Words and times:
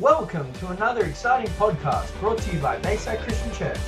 Welcome 0.00 0.52
to 0.54 0.70
another 0.70 1.04
exciting 1.04 1.48
podcast 1.52 2.18
brought 2.18 2.38
to 2.38 2.52
you 2.52 2.58
by 2.58 2.78
Bayside 2.78 3.20
Christian 3.20 3.52
Church. 3.52 3.78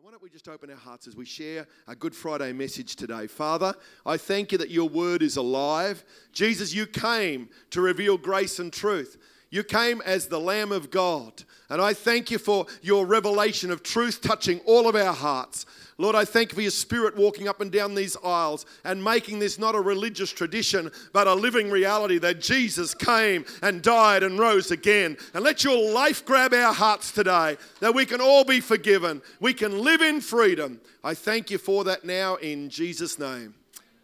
Why 0.00 0.12
don't 0.12 0.22
we 0.22 0.30
just 0.30 0.46
open 0.46 0.70
our 0.70 0.76
hearts 0.76 1.08
as 1.08 1.16
we 1.16 1.24
share 1.24 1.66
a 1.88 1.96
Good 1.96 2.14
Friday 2.14 2.52
message 2.52 2.94
today? 2.94 3.26
Father, 3.26 3.74
I 4.06 4.18
thank 4.18 4.52
you 4.52 4.58
that 4.58 4.70
your 4.70 4.88
word 4.88 5.20
is 5.20 5.36
alive. 5.36 6.04
Jesus, 6.32 6.72
you 6.72 6.86
came 6.86 7.48
to 7.70 7.80
reveal 7.80 8.18
grace 8.18 8.60
and 8.60 8.72
truth. 8.72 9.16
You 9.54 9.62
came 9.62 10.00
as 10.00 10.26
the 10.26 10.40
Lamb 10.40 10.72
of 10.72 10.90
God. 10.90 11.44
And 11.70 11.80
I 11.80 11.94
thank 11.94 12.28
you 12.28 12.38
for 12.38 12.66
your 12.82 13.06
revelation 13.06 13.70
of 13.70 13.84
truth 13.84 14.20
touching 14.20 14.58
all 14.66 14.88
of 14.88 14.96
our 14.96 15.12
hearts. 15.12 15.64
Lord, 15.96 16.16
I 16.16 16.24
thank 16.24 16.50
you 16.50 16.56
for 16.56 16.62
your 16.62 16.72
spirit 16.72 17.16
walking 17.16 17.46
up 17.46 17.60
and 17.60 17.70
down 17.70 17.94
these 17.94 18.16
aisles 18.24 18.66
and 18.82 19.04
making 19.04 19.38
this 19.38 19.56
not 19.56 19.76
a 19.76 19.80
religious 19.80 20.32
tradition, 20.32 20.90
but 21.12 21.28
a 21.28 21.34
living 21.34 21.70
reality 21.70 22.18
that 22.18 22.40
Jesus 22.40 22.94
came 22.94 23.44
and 23.62 23.80
died 23.80 24.24
and 24.24 24.40
rose 24.40 24.72
again. 24.72 25.16
And 25.34 25.44
let 25.44 25.62
your 25.62 25.92
life 25.92 26.24
grab 26.24 26.52
our 26.52 26.74
hearts 26.74 27.12
today, 27.12 27.56
that 27.78 27.94
we 27.94 28.06
can 28.06 28.20
all 28.20 28.42
be 28.42 28.58
forgiven. 28.60 29.22
We 29.38 29.54
can 29.54 29.84
live 29.84 30.02
in 30.02 30.20
freedom. 30.20 30.80
I 31.04 31.14
thank 31.14 31.52
you 31.52 31.58
for 31.58 31.84
that 31.84 32.04
now 32.04 32.34
in 32.34 32.70
Jesus' 32.70 33.20
name. 33.20 33.54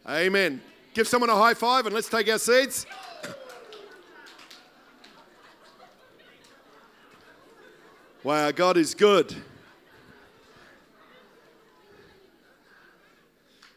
Amen. 0.09 0.61
Give 0.95 1.09
someone 1.09 1.29
a 1.29 1.35
high 1.35 1.55
five 1.55 1.87
and 1.87 1.95
let's 1.97 2.09
take 2.09 2.29
our 2.29 2.39
seats. 2.39 2.87
Wow, 8.23 8.51
God 8.51 8.77
is 8.77 8.95
good. 8.95 9.35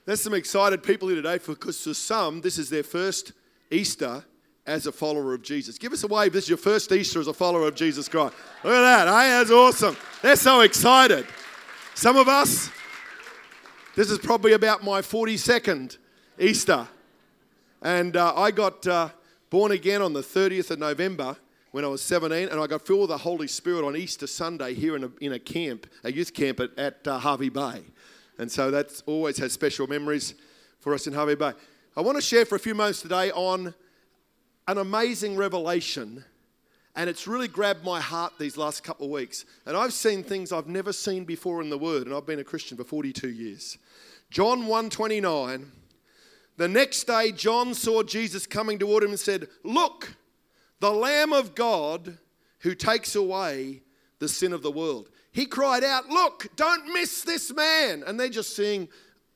There's 0.06 0.20
some 0.20 0.34
excited 0.34 0.84
people 0.84 1.08
here 1.08 1.16
today 1.16 1.38
because 1.38 1.82
for 1.82 1.94
some, 1.94 2.42
this 2.42 2.58
is 2.58 2.70
their 2.70 2.84
first 2.84 3.32
Easter 3.72 4.26
as 4.66 4.86
a 4.86 4.92
follower 4.92 5.34
of 5.34 5.44
Jesus. 5.44 5.78
Give 5.78 5.94
us 5.94 6.04
a 6.04 6.08
wave. 6.08 6.34
This 6.34 6.44
is 6.44 6.50
your 6.50 6.58
first 6.58 6.92
Easter 6.92 7.22
as 7.22 7.28
a 7.28 7.34
follower 7.34 7.70
of 7.70 7.76
Jesus 7.76 8.10
Christ. 8.10 8.36
Look 8.66 8.74
at 8.74 8.82
that. 8.82 9.08
Hey, 9.08 9.30
that's 9.30 9.50
awesome. 9.50 9.96
They're 10.22 10.36
so 10.36 10.60
excited. 10.60 11.26
Some 11.96 12.18
of 12.18 12.28
us, 12.28 12.70
this 13.96 14.12
is 14.12 14.20
probably 14.20 14.52
about 14.52 14.84
my 14.84 15.00
42nd 15.00 15.98
Easter. 16.38 16.86
And 17.82 18.18
uh, 18.18 18.36
I 18.36 18.52
got 18.52 18.86
uh, 18.86 19.08
born 19.50 19.72
again 19.72 20.02
on 20.02 20.12
the 20.12 20.22
30th 20.22 20.72
of 20.72 20.80
November 20.80 21.38
when 21.74 21.84
I 21.84 21.88
was 21.88 22.04
17, 22.04 22.50
and 22.50 22.60
I 22.60 22.68
got 22.68 22.86
filled 22.86 23.02
with 23.02 23.10
the 23.10 23.18
Holy 23.18 23.48
Spirit 23.48 23.84
on 23.84 23.98
Easter 23.98 24.28
Sunday 24.28 24.76
here 24.76 24.96
in 24.96 25.06
a, 25.06 25.12
in 25.22 25.34
a 25.34 25.40
camp, 25.40 25.88
a 26.04 26.12
youth 26.12 26.32
camp 26.32 26.60
at, 26.60 26.70
at 26.78 27.08
uh, 27.08 27.18
Hervey 27.18 27.50
Bay. 27.50 27.82
And 28.38 28.52
so 28.52 28.70
that 28.70 29.02
always 29.08 29.40
has 29.40 29.54
special 29.54 29.88
memories 29.88 30.36
for 30.82 30.94
us 30.94 31.08
in 31.08 31.14
Hervey 31.14 31.34
Bay. 31.34 31.52
I 31.98 32.02
want 32.02 32.16
to 32.16 32.22
share 32.22 32.46
for 32.46 32.54
a 32.54 32.60
few 32.60 32.76
moments 32.76 33.02
today 33.02 33.32
on 33.32 33.74
an 34.68 34.78
amazing 34.78 35.36
revelation, 35.36 36.24
and 36.96 37.10
it's 37.10 37.26
really 37.26 37.48
grabbed 37.48 37.84
my 37.84 38.00
heart 38.00 38.34
these 38.38 38.56
last 38.56 38.84
couple 38.84 39.08
of 39.08 39.12
weeks. 39.12 39.44
And 39.66 39.76
I've 39.76 39.94
seen 39.94 40.24
things 40.24 40.52
I've 40.52 40.68
never 40.68 40.94
seen 40.94 41.26
before 41.26 41.60
in 41.60 41.72
the 41.72 41.78
Word, 41.80 42.06
and 42.06 42.16
I've 42.16 42.28
been 42.28 42.38
a 42.38 42.44
Christian 42.44 42.78
for 42.78 42.84
42 42.84 43.30
years. 43.30 43.80
John 44.30 44.68
1:29. 44.68 45.72
The 46.56 46.68
next 46.68 47.06
day, 47.06 47.32
John 47.32 47.74
saw 47.74 48.04
Jesus 48.04 48.46
coming 48.46 48.78
toward 48.78 49.04
him 49.04 49.10
and 49.10 49.20
said, 49.20 49.48
"Look." 49.64 50.18
The 50.80 50.92
Lamb 50.92 51.34
of 51.34 51.56
God 51.56 52.18
who 52.60 52.76
takes 52.76 53.16
away 53.16 53.84
the 54.20 54.30
sin 54.30 54.54
of 54.54 54.62
the 54.62 54.72
world. 54.72 55.10
He 55.32 55.46
cried 55.46 55.84
out, 55.84 56.10
Look, 56.10 56.48
don't 56.56 56.94
miss 56.94 57.24
this 57.24 57.54
man. 57.54 58.04
And 58.06 58.20
they're 58.20 58.30
just 58.30 58.56
seeing 58.56 58.88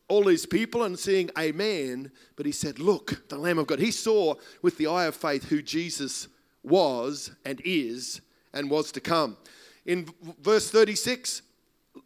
all 0.07 0.23
these 0.23 0.45
people 0.45 0.83
and 0.83 0.97
seeing 0.97 1.29
a 1.37 1.51
man, 1.51 2.11
but 2.35 2.45
he 2.45 2.51
said, 2.51 2.79
Look, 2.79 3.27
the 3.27 3.37
Lamb 3.37 3.57
of 3.57 3.67
God. 3.67 3.79
He 3.79 3.91
saw 3.91 4.35
with 4.61 4.77
the 4.77 4.87
eye 4.87 5.05
of 5.05 5.15
faith 5.15 5.49
who 5.49 5.61
Jesus 5.61 6.27
was 6.63 7.31
and 7.45 7.61
is 7.65 8.21
and 8.53 8.69
was 8.69 8.91
to 8.93 9.01
come. 9.01 9.37
In 9.85 10.07
verse 10.41 10.69
36, 10.69 11.41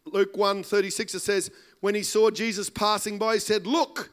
Luke 0.05 0.35
1 0.35 0.63
36, 0.63 1.15
it 1.15 1.19
says, 1.19 1.51
When 1.79 1.95
he 1.95 2.03
saw 2.03 2.31
Jesus 2.31 2.69
passing 2.69 3.17
by, 3.17 3.35
he 3.35 3.39
said, 3.39 3.67
Look, 3.67 4.11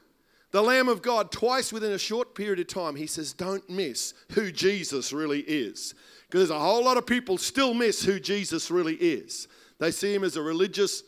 the 0.50 0.62
Lamb 0.62 0.88
of 0.88 1.02
God, 1.02 1.30
twice 1.30 1.72
within 1.72 1.92
a 1.92 1.98
short 1.98 2.34
period 2.34 2.58
of 2.58 2.68
time, 2.68 2.96
he 2.96 3.06
says, 3.06 3.32
Don't 3.32 3.68
miss 3.68 4.14
who 4.32 4.50
Jesus 4.50 5.12
really 5.12 5.40
is. 5.40 5.94
Because 6.26 6.48
there's 6.48 6.58
a 6.58 6.62
whole 6.62 6.84
lot 6.84 6.96
of 6.96 7.06
people 7.06 7.38
still 7.38 7.74
miss 7.74 8.02
who 8.02 8.18
Jesus 8.18 8.70
really 8.70 8.94
is. 8.94 9.48
They 9.78 9.90
see 9.90 10.14
him 10.14 10.24
as 10.24 10.36
a 10.36 10.42
religious 10.42 11.02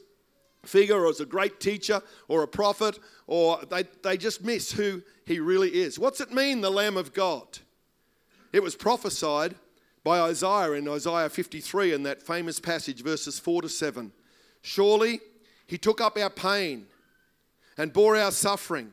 figure 0.65 1.05
or 1.05 1.09
as 1.09 1.21
a 1.21 1.27
great 1.27 1.59
teacher 1.59 2.03
or 2.29 2.43
a 2.43 2.49
prophet, 2.49 2.99
or 3.27 3.61
they, 3.71 3.85
they 4.03 4.17
just 4.17 4.45
miss 4.45 4.73
who 4.73 5.03
he 5.25 5.41
really 5.41 5.71
is. 5.71 5.99
What's 5.99 6.21
it 6.21 6.33
mean, 6.33 6.61
the 6.61 6.71
Lamb 6.71 6.97
of 6.97 7.15
God? 7.15 7.59
It 8.53 8.63
was 8.63 8.77
prophesied 8.77 9.55
by 10.05 10.21
Isaiah 10.21 10.73
in 10.73 10.89
Isaiah 10.89 11.31
53 11.31 11.95
in 11.95 12.03
that 12.03 12.23
famous 12.23 12.61
passage, 12.61 13.03
verses 13.03 13.39
4 13.39 13.63
to 13.63 13.69
7. 13.69 14.13
Surely 14.63 15.21
he 15.67 15.79
took 15.79 16.01
up 16.01 16.19
our 16.19 16.31
pain 16.31 16.87
and 17.79 17.93
bore 17.93 18.17
our 18.17 18.33
suffering. 18.33 18.93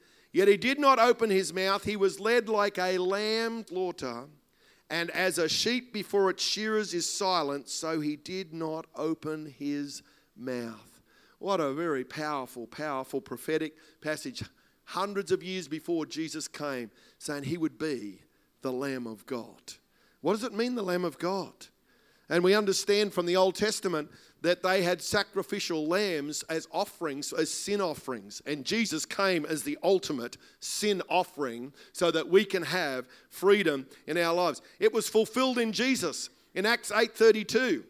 Yet 0.31 0.47
he 0.47 0.57
did 0.57 0.79
not 0.79 0.99
open 0.99 1.29
his 1.29 1.53
mouth. 1.53 1.83
He 1.83 1.95
was 1.95 2.19
led 2.19 2.47
like 2.47 2.77
a 2.77 2.97
lamb 2.97 3.65
slaughter, 3.67 4.25
and 4.89 5.09
as 5.11 5.37
a 5.37 5.49
sheep 5.49 5.93
before 5.93 6.29
its 6.29 6.43
shearers 6.43 6.93
is 6.93 7.09
silent, 7.09 7.69
so 7.69 7.99
he 7.99 8.15
did 8.15 8.53
not 8.53 8.85
open 8.95 9.53
his 9.57 10.03
mouth. 10.35 11.01
What 11.39 11.59
a 11.59 11.73
very 11.73 12.03
powerful, 12.03 12.67
powerful 12.67 13.19
prophetic 13.19 13.75
passage. 14.01 14.43
Hundreds 14.85 15.31
of 15.31 15.43
years 15.43 15.67
before 15.67 16.05
Jesus 16.05 16.47
came, 16.47 16.91
saying 17.17 17.43
he 17.43 17.57
would 17.57 17.77
be 17.77 18.21
the 18.61 18.71
Lamb 18.71 19.07
of 19.07 19.25
God. 19.25 19.73
What 20.21 20.33
does 20.33 20.43
it 20.43 20.53
mean, 20.53 20.75
the 20.75 20.83
Lamb 20.83 21.03
of 21.03 21.17
God? 21.17 21.53
And 22.31 22.45
we 22.45 22.55
understand 22.55 23.13
from 23.13 23.25
the 23.25 23.35
Old 23.35 23.55
Testament 23.55 24.09
that 24.41 24.63
they 24.63 24.83
had 24.83 25.01
sacrificial 25.01 25.85
lambs 25.85 26.43
as 26.43 26.65
offerings, 26.71 27.33
as 27.33 27.51
sin 27.51 27.81
offerings. 27.81 28.41
And 28.45 28.63
Jesus 28.63 29.05
came 29.05 29.45
as 29.45 29.63
the 29.63 29.77
ultimate 29.83 30.37
sin 30.61 31.01
offering 31.09 31.73
so 31.91 32.09
that 32.09 32.29
we 32.29 32.45
can 32.45 32.63
have 32.63 33.05
freedom 33.29 33.85
in 34.07 34.17
our 34.17 34.33
lives. 34.33 34.61
It 34.79 34.93
was 34.93 35.09
fulfilled 35.09 35.57
in 35.57 35.73
Jesus. 35.73 36.29
In 36.55 36.65
Acts 36.65 36.89
8:32, 36.89 37.83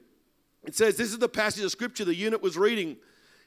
it 0.64 0.76
says, 0.76 0.98
This 0.98 1.12
is 1.12 1.20
the 1.20 1.30
passage 1.30 1.64
of 1.64 1.70
scripture 1.70 2.04
the 2.04 2.16
eunuch 2.16 2.42
was 2.42 2.58
reading. 2.58 2.98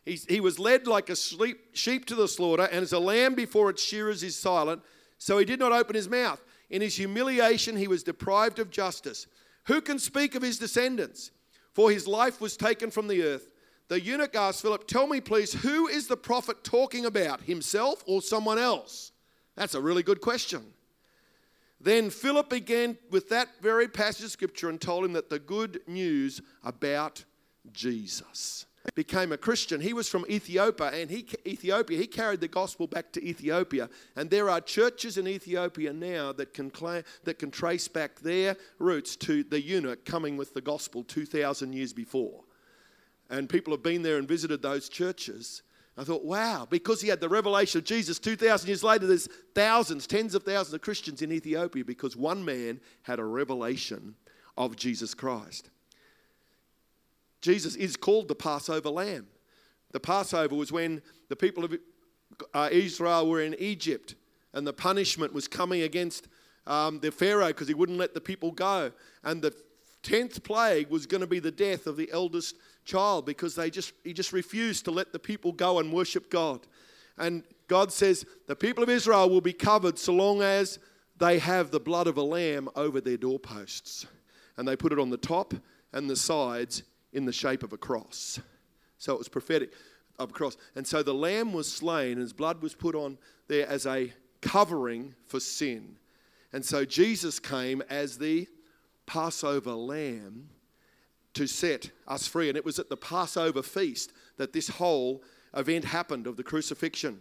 He, 0.07 0.21
he 0.29 0.41
was 0.41 0.61
led 0.61 0.87
like 0.87 1.11
a 1.11 1.17
sheep, 1.17 1.59
sheep 1.73 2.05
to 2.07 2.15
the 2.15 2.29
slaughter, 2.29 2.69
and 2.71 2.85
as 2.85 2.93
a 2.93 3.01
lamb 3.01 3.35
before 3.35 3.69
its 3.69 3.83
shearers 3.83 4.23
is 4.23 4.37
silent, 4.37 4.81
so 5.19 5.39
he 5.39 5.45
did 5.45 5.59
not 5.59 5.73
open 5.73 5.97
his 5.97 6.09
mouth. 6.09 6.41
In 6.71 6.83
his 6.83 6.97
humiliation, 6.97 7.77
he 7.77 7.89
was 7.89 8.05
deprived 8.05 8.61
of 8.61 8.71
justice. 8.71 9.27
Who 9.67 9.81
can 9.81 9.99
speak 9.99 10.35
of 10.35 10.43
his 10.43 10.59
descendants? 10.59 11.31
For 11.73 11.91
his 11.91 12.07
life 12.07 12.41
was 12.41 12.57
taken 12.57 12.91
from 12.91 13.09
the 13.09 13.23
earth. 13.23 13.51
The 13.89 14.01
eunuch 14.01 14.35
asked 14.35 14.63
Philip, 14.63 14.87
Tell 14.87 15.07
me, 15.07 15.21
please, 15.21 15.53
who 15.53 15.89
is 15.89 16.07
the 16.07 16.17
prophet 16.17 16.65
talking 16.65 17.05
about, 17.05 17.43
himself 17.43 18.03
or 18.07 18.23
someone 18.23 18.59
else? 18.59 19.13
That's 19.57 19.75
a 19.75 19.81
really 19.81 20.03
good 20.03 20.21
question. 20.21 20.63
Then 21.81 22.11
Philip 22.11 22.49
began 22.49 22.97
with 23.11 23.29
that 23.29 23.49
very 23.61 23.89
passage 23.89 24.25
of 24.25 24.31
scripture 24.31 24.71
and 24.71 24.81
told 24.81 25.05
him 25.05 25.13
that 25.13 25.29
the 25.29 25.39
good 25.39 25.81
news 25.87 26.41
about 26.63 27.25
Jesus 27.73 28.67
became 28.95 29.33
a 29.33 29.39
Christian. 29.39 29.81
He 29.81 29.95
was 29.95 30.09
from 30.09 30.27
Ethiopia, 30.29 30.89
and 30.89 31.11
he 31.11 31.27
Ethiopia. 31.47 31.99
He 31.99 32.07
carried 32.07 32.41
the 32.41 32.49
gospel 32.49 32.87
back 32.87 33.13
to 33.13 33.25
Ethiopia, 33.25 33.89
and 34.15 34.29
there 34.29 34.51
are 34.51 34.61
churches 34.61 35.17
in 35.17 35.27
Ethiopia 35.27 35.93
now 35.93 36.33
that 36.33 36.53
can 36.53 36.71
claim, 36.71 37.03
that 37.25 37.39
can 37.39 37.51
trace 37.51 37.89
back 37.89 38.21
their 38.21 38.57
roots 38.79 39.17
to 39.17 39.43
the 39.45 39.61
eunuch 39.61 40.05
coming 40.05 40.37
with 40.37 40.53
the 40.53 40.61
gospel 40.61 41.03
two 41.03 41.25
thousand 41.25 41.73
years 41.73 41.93
before. 41.95 42.45
And 43.31 43.49
people 43.49 43.73
have 43.73 43.83
been 43.83 44.03
there 44.03 44.19
and 44.19 44.29
visited 44.29 44.61
those 44.61 44.91
churches. 44.91 45.63
I 45.97 46.05
thought, 46.05 46.25
wow, 46.25 46.67
because 46.69 47.01
he 47.01 47.09
had 47.09 47.21
the 47.21 47.29
revelation 47.29 47.79
of 47.79 47.85
Jesus 47.85 48.19
2,000 48.19 48.67
years 48.67 48.83
later, 48.83 49.07
there's 49.07 49.29
thousands, 49.55 50.09
tens 50.09 50.35
of 50.35 50.43
thousands 50.43 50.75
of 50.75 50.81
Christians 50.81 51.23
in 51.23 51.31
Ethiopia 51.31 51.85
because 51.85 52.17
one 52.17 52.45
man 52.45 52.81
had 53.03 53.21
a 53.21 53.25
revelation 53.25 54.17
of 54.57 54.75
Jesus 54.75 55.15
Christ. 55.15 55.71
Jesus 57.45 57.77
is 57.77 57.95
called 57.95 58.29
the 58.29 58.35
Passover 58.35 58.89
lamb. 58.89 59.27
The 59.93 60.01
Passover 60.01 60.55
was 60.55 60.73
when 60.73 61.03
the 61.29 61.37
people 61.37 61.63
of 61.63 61.77
uh, 62.55 62.71
Israel 62.73 63.29
were 63.29 63.43
in 63.43 63.55
Egypt 63.59 64.15
and 64.55 64.67
the 64.67 64.73
punishment 64.73 65.35
was 65.35 65.47
coming 65.47 65.83
against 65.83 66.27
um, 66.67 67.01
the 67.01 67.13
Pharaoh 67.13 67.49
because 67.49 67.69
he 67.69 67.75
wouldn't 67.75 67.99
let 67.99 68.15
the 68.15 68.21
people 68.21 68.51
go. 68.51 68.93
And 69.25 69.43
the 69.43 69.55
tenth 70.03 70.43
plague 70.43 70.89
was 70.89 71.05
going 71.05 71.21
to 71.21 71.27
be 71.27 71.39
the 71.39 71.51
death 71.51 71.87
of 71.87 71.99
the 71.99 72.11
eldest 72.11 72.57
child 72.87 73.27
because 73.27 73.55
they 73.55 73.69
just 73.69 73.93
he 74.05 74.15
just 74.15 74.33
refused 74.33 74.87
to 74.87 74.91
let 74.91 75.13
the 75.13 75.19
people 75.19 75.53
go 75.53 75.81
and 75.81 75.93
worship 75.93 76.31
God. 76.31 76.67
And 77.19 77.45
God 77.69 77.93
says 77.93 78.25
the 78.47 78.57
people 78.57 78.83
of 78.83 78.89
Israel 78.89 79.29
will 79.29 79.43
be 79.43 79.53
covered 79.53 79.99
so 79.99 80.15
long 80.15 80.41
as 80.41 80.79
they 81.19 81.39
have 81.41 81.71
the 81.71 81.79
blood 81.79 82.07
of 82.07 82.17
a 82.17 82.23
lamb 82.23 82.71
over 82.75 83.03
their 83.03 83.19
doorposts. 83.19 84.07
And 84.57 84.67
they 84.67 84.77
put 84.77 84.93
it 84.93 84.99
on 84.99 85.11
the 85.11 85.19
top 85.19 85.53
and 85.93 86.09
the 86.09 86.17
sides 86.17 86.85
in 87.15 87.25
the 87.25 87.33
shape 87.33 87.63
of 87.63 87.73
a 87.73 87.79
cross. 87.79 88.41
So 88.99 89.15
it 89.15 89.19
was 89.19 89.29
prophetic 89.29 89.73
of 90.19 90.31
a 90.31 90.33
cross. 90.33 90.57
And 90.75 90.87
so 90.87 91.03
the 91.03 91.15
lamb 91.15 91.53
was 91.53 91.71
slain, 91.71 92.13
and 92.13 92.21
his 92.21 92.33
blood 92.33 92.61
was 92.61 92.75
put 92.75 92.95
on 92.95 93.19
there 93.49 93.67
as 93.67 93.87
a 93.87 94.13
covering 94.41 95.15
for 95.27 95.41
sin. 95.41 95.97
And 96.53 96.65
so 96.65 96.85
Jesus 96.85 97.39
came 97.39 97.83
as 97.89 98.19
the 98.19 98.47
Passover 99.07 99.73
lamb 99.73 100.51
to 101.35 101.47
set 101.47 101.91
us 102.07 102.27
free. 102.27 102.49
And 102.49 102.57
it 102.57 102.65
was 102.65 102.79
at 102.79 102.89
the 102.89 102.97
Passover 102.97 103.63
feast 103.63 104.13
that 104.37 104.53
this 104.53 104.69
whole 104.69 105.23
event 105.55 105.85
happened 105.85 106.27
of 106.27 106.37
the 106.37 106.43
crucifixion. 106.43 107.21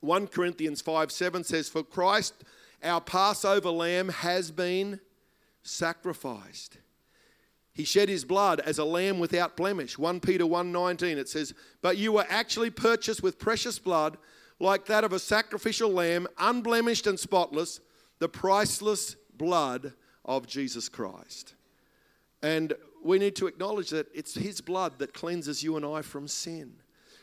1 0.00 0.28
Corinthians 0.28 0.80
5 0.80 1.12
7 1.12 1.44
says, 1.44 1.68
For 1.68 1.82
Christ, 1.82 2.34
our 2.82 3.00
Passover 3.00 3.70
lamb, 3.70 4.08
has 4.08 4.50
been 4.50 5.00
sacrificed. 5.62 6.78
He 7.80 7.86
shed 7.86 8.10
his 8.10 8.26
blood 8.26 8.60
as 8.60 8.76
a 8.76 8.84
lamb 8.84 9.18
without 9.18 9.56
blemish. 9.56 9.96
1 9.96 10.20
Peter 10.20 10.44
1:19 10.44 11.16
it 11.16 11.30
says, 11.30 11.54
"But 11.80 11.96
you 11.96 12.12
were 12.12 12.26
actually 12.28 12.68
purchased 12.68 13.22
with 13.22 13.38
precious 13.38 13.78
blood, 13.78 14.18
like 14.58 14.84
that 14.84 15.02
of 15.02 15.14
a 15.14 15.18
sacrificial 15.18 15.90
lamb, 15.90 16.28
unblemished 16.36 17.06
and 17.06 17.18
spotless, 17.18 17.80
the 18.18 18.28
priceless 18.28 19.16
blood 19.32 19.94
of 20.26 20.46
Jesus 20.46 20.90
Christ." 20.90 21.54
And 22.42 22.74
we 23.02 23.18
need 23.18 23.34
to 23.36 23.46
acknowledge 23.46 23.88
that 23.88 24.08
it's 24.12 24.34
his 24.34 24.60
blood 24.60 24.98
that 24.98 25.14
cleanses 25.14 25.62
you 25.62 25.74
and 25.78 25.86
I 25.86 26.02
from 26.02 26.28
sin. 26.28 26.82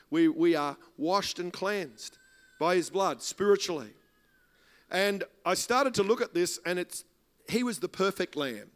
We, 0.09 0.27
we 0.27 0.55
are 0.55 0.75
washed 0.97 1.37
and 1.37 1.53
cleansed 1.53 2.17
by 2.59 2.77
his 2.77 2.89
blood 2.89 3.21
spiritually. 3.21 3.93
And 4.89 5.23
I 5.45 5.53
started 5.53 5.93
to 5.93 6.01
look 6.01 6.19
at 6.19 6.33
this, 6.33 6.59
and 6.65 6.79
it's 6.79 7.05
he 7.47 7.61
was 7.61 7.77
the 7.77 7.87
perfect 7.87 8.35
lamb. 8.35 8.71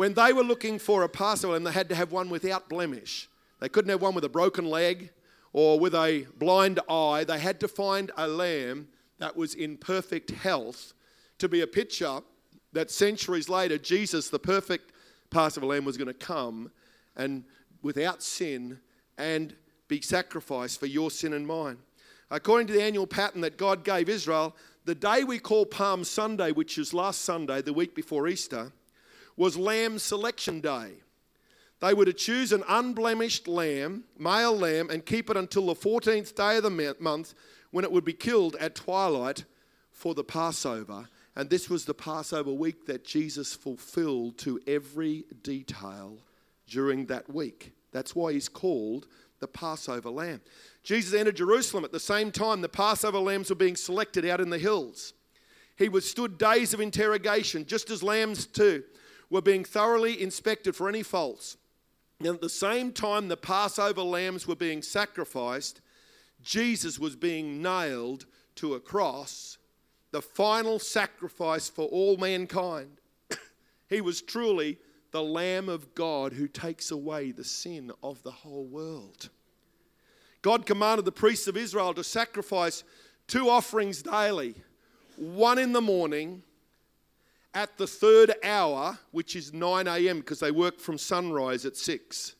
When 0.00 0.14
they 0.14 0.32
were 0.32 0.42
looking 0.42 0.78
for 0.78 1.02
a 1.02 1.10
Passover 1.10 1.52
lamb, 1.52 1.64
they 1.64 1.72
had 1.72 1.90
to 1.90 1.94
have 1.94 2.10
one 2.10 2.30
without 2.30 2.70
blemish. 2.70 3.28
They 3.60 3.68
couldn't 3.68 3.90
have 3.90 4.00
one 4.00 4.14
with 4.14 4.24
a 4.24 4.30
broken 4.30 4.64
leg 4.64 5.10
or 5.52 5.78
with 5.78 5.94
a 5.94 6.26
blind 6.38 6.80
eye. 6.88 7.24
They 7.24 7.38
had 7.38 7.60
to 7.60 7.68
find 7.68 8.10
a 8.16 8.26
lamb 8.26 8.88
that 9.18 9.36
was 9.36 9.54
in 9.54 9.76
perfect 9.76 10.30
health 10.30 10.94
to 11.36 11.50
be 11.50 11.60
a 11.60 11.66
picture 11.66 12.20
that 12.72 12.90
centuries 12.90 13.50
later, 13.50 13.76
Jesus, 13.76 14.30
the 14.30 14.38
perfect 14.38 14.90
Passover 15.28 15.66
lamb, 15.66 15.84
was 15.84 15.98
going 15.98 16.08
to 16.08 16.14
come 16.14 16.70
and 17.14 17.44
without 17.82 18.22
sin 18.22 18.80
and 19.18 19.54
be 19.86 20.00
sacrificed 20.00 20.80
for 20.80 20.86
your 20.86 21.10
sin 21.10 21.34
and 21.34 21.46
mine. 21.46 21.76
According 22.30 22.68
to 22.68 22.72
the 22.72 22.82
annual 22.82 23.06
pattern 23.06 23.42
that 23.42 23.58
God 23.58 23.84
gave 23.84 24.08
Israel, 24.08 24.56
the 24.86 24.94
day 24.94 25.24
we 25.24 25.38
call 25.38 25.66
Palm 25.66 26.04
Sunday, 26.04 26.52
which 26.52 26.78
is 26.78 26.94
last 26.94 27.20
Sunday, 27.20 27.60
the 27.60 27.74
week 27.74 27.94
before 27.94 28.28
Easter, 28.28 28.72
was 29.40 29.56
Lamb 29.56 29.98
Selection 29.98 30.60
Day. 30.60 30.90
They 31.80 31.94
were 31.94 32.04
to 32.04 32.12
choose 32.12 32.52
an 32.52 32.62
unblemished 32.68 33.48
lamb, 33.48 34.04
male 34.18 34.54
lamb, 34.54 34.90
and 34.90 35.06
keep 35.06 35.30
it 35.30 35.36
until 35.38 35.64
the 35.64 35.74
14th 35.74 36.34
day 36.34 36.58
of 36.58 36.62
the 36.62 36.96
month 37.00 37.32
when 37.70 37.82
it 37.82 37.90
would 37.90 38.04
be 38.04 38.12
killed 38.12 38.54
at 38.56 38.74
twilight 38.74 39.46
for 39.92 40.14
the 40.14 40.22
Passover. 40.22 41.08
And 41.34 41.48
this 41.48 41.70
was 41.70 41.86
the 41.86 41.94
Passover 41.94 42.52
week 42.52 42.84
that 42.84 43.02
Jesus 43.02 43.54
fulfilled 43.54 44.36
to 44.40 44.60
every 44.66 45.24
detail 45.42 46.18
during 46.68 47.06
that 47.06 47.32
week. 47.32 47.72
That's 47.92 48.14
why 48.14 48.34
he's 48.34 48.50
called 48.50 49.06
the 49.38 49.48
Passover 49.48 50.10
lamb. 50.10 50.42
Jesus 50.82 51.18
entered 51.18 51.36
Jerusalem 51.36 51.86
at 51.86 51.92
the 51.92 51.98
same 51.98 52.30
time 52.30 52.60
the 52.60 52.68
Passover 52.68 53.18
lambs 53.18 53.48
were 53.48 53.56
being 53.56 53.76
selected 53.76 54.26
out 54.26 54.42
in 54.42 54.50
the 54.50 54.58
hills. 54.58 55.14
He 55.78 55.88
withstood 55.88 56.36
days 56.36 56.74
of 56.74 56.80
interrogation, 56.80 57.64
just 57.64 57.88
as 57.88 58.02
lambs 58.02 58.44
too 58.44 58.84
were 59.30 59.40
being 59.40 59.64
thoroughly 59.64 60.20
inspected 60.20 60.76
for 60.76 60.88
any 60.88 61.02
faults. 61.02 61.56
And 62.18 62.28
at 62.28 62.40
the 62.40 62.50
same 62.50 62.92
time 62.92 63.28
the 63.28 63.36
Passover 63.36 64.02
lambs 64.02 64.46
were 64.46 64.56
being 64.56 64.82
sacrificed, 64.82 65.80
Jesus 66.42 66.98
was 66.98 67.16
being 67.16 67.62
nailed 67.62 68.26
to 68.56 68.74
a 68.74 68.80
cross, 68.80 69.56
the 70.10 70.20
final 70.20 70.78
sacrifice 70.78 71.68
for 71.68 71.86
all 71.86 72.16
mankind. 72.16 73.00
he 73.88 74.00
was 74.00 74.20
truly 74.20 74.78
the 75.12 75.22
Lamb 75.22 75.68
of 75.68 75.94
God 75.94 76.32
who 76.32 76.46
takes 76.46 76.90
away 76.90 77.30
the 77.30 77.44
sin 77.44 77.90
of 78.02 78.22
the 78.22 78.30
whole 78.30 78.66
world. 78.66 79.30
God 80.42 80.66
commanded 80.66 81.04
the 81.04 81.12
priests 81.12 81.48
of 81.48 81.56
Israel 81.56 81.94
to 81.94 82.04
sacrifice 82.04 82.84
two 83.26 83.48
offerings 83.48 84.02
daily 84.02 84.54
one 85.16 85.58
in 85.58 85.72
the 85.72 85.82
morning 85.82 86.42
at 87.54 87.76
the 87.78 87.86
third 87.86 88.32
hour, 88.44 88.98
which 89.10 89.34
is 89.34 89.52
9 89.52 89.86
a.m., 89.86 90.20
because 90.20 90.40
they 90.40 90.50
work 90.50 90.78
from 90.78 90.98
sunrise 90.98 91.64
at 91.64 91.76
6. 91.76 92.34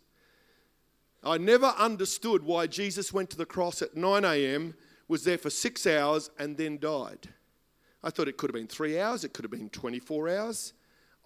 I 1.23 1.37
never 1.37 1.67
understood 1.67 2.43
why 2.43 2.67
Jesus 2.67 3.13
went 3.13 3.31
to 3.31 3.37
the 3.37 3.47
cross 3.47 3.83
at 3.83 3.97
9 3.97 4.25
a.m., 4.25 4.75
was 5.09 5.25
there 5.25 5.39
for 5.39 5.51
six 5.51 5.87
hours, 5.87 6.31
and 6.39 6.57
then 6.57 6.79
died. 6.79 7.29
I 8.03 8.11
thought 8.11 8.29
it 8.29 8.37
could 8.37 8.51
have 8.51 8.55
been 8.55 8.69
three 8.69 8.99
hours, 8.99 9.25
it 9.25 9.33
could 9.33 9.45
have 9.45 9.51
been 9.51 9.69
24 9.69 10.29
hours. 10.29 10.73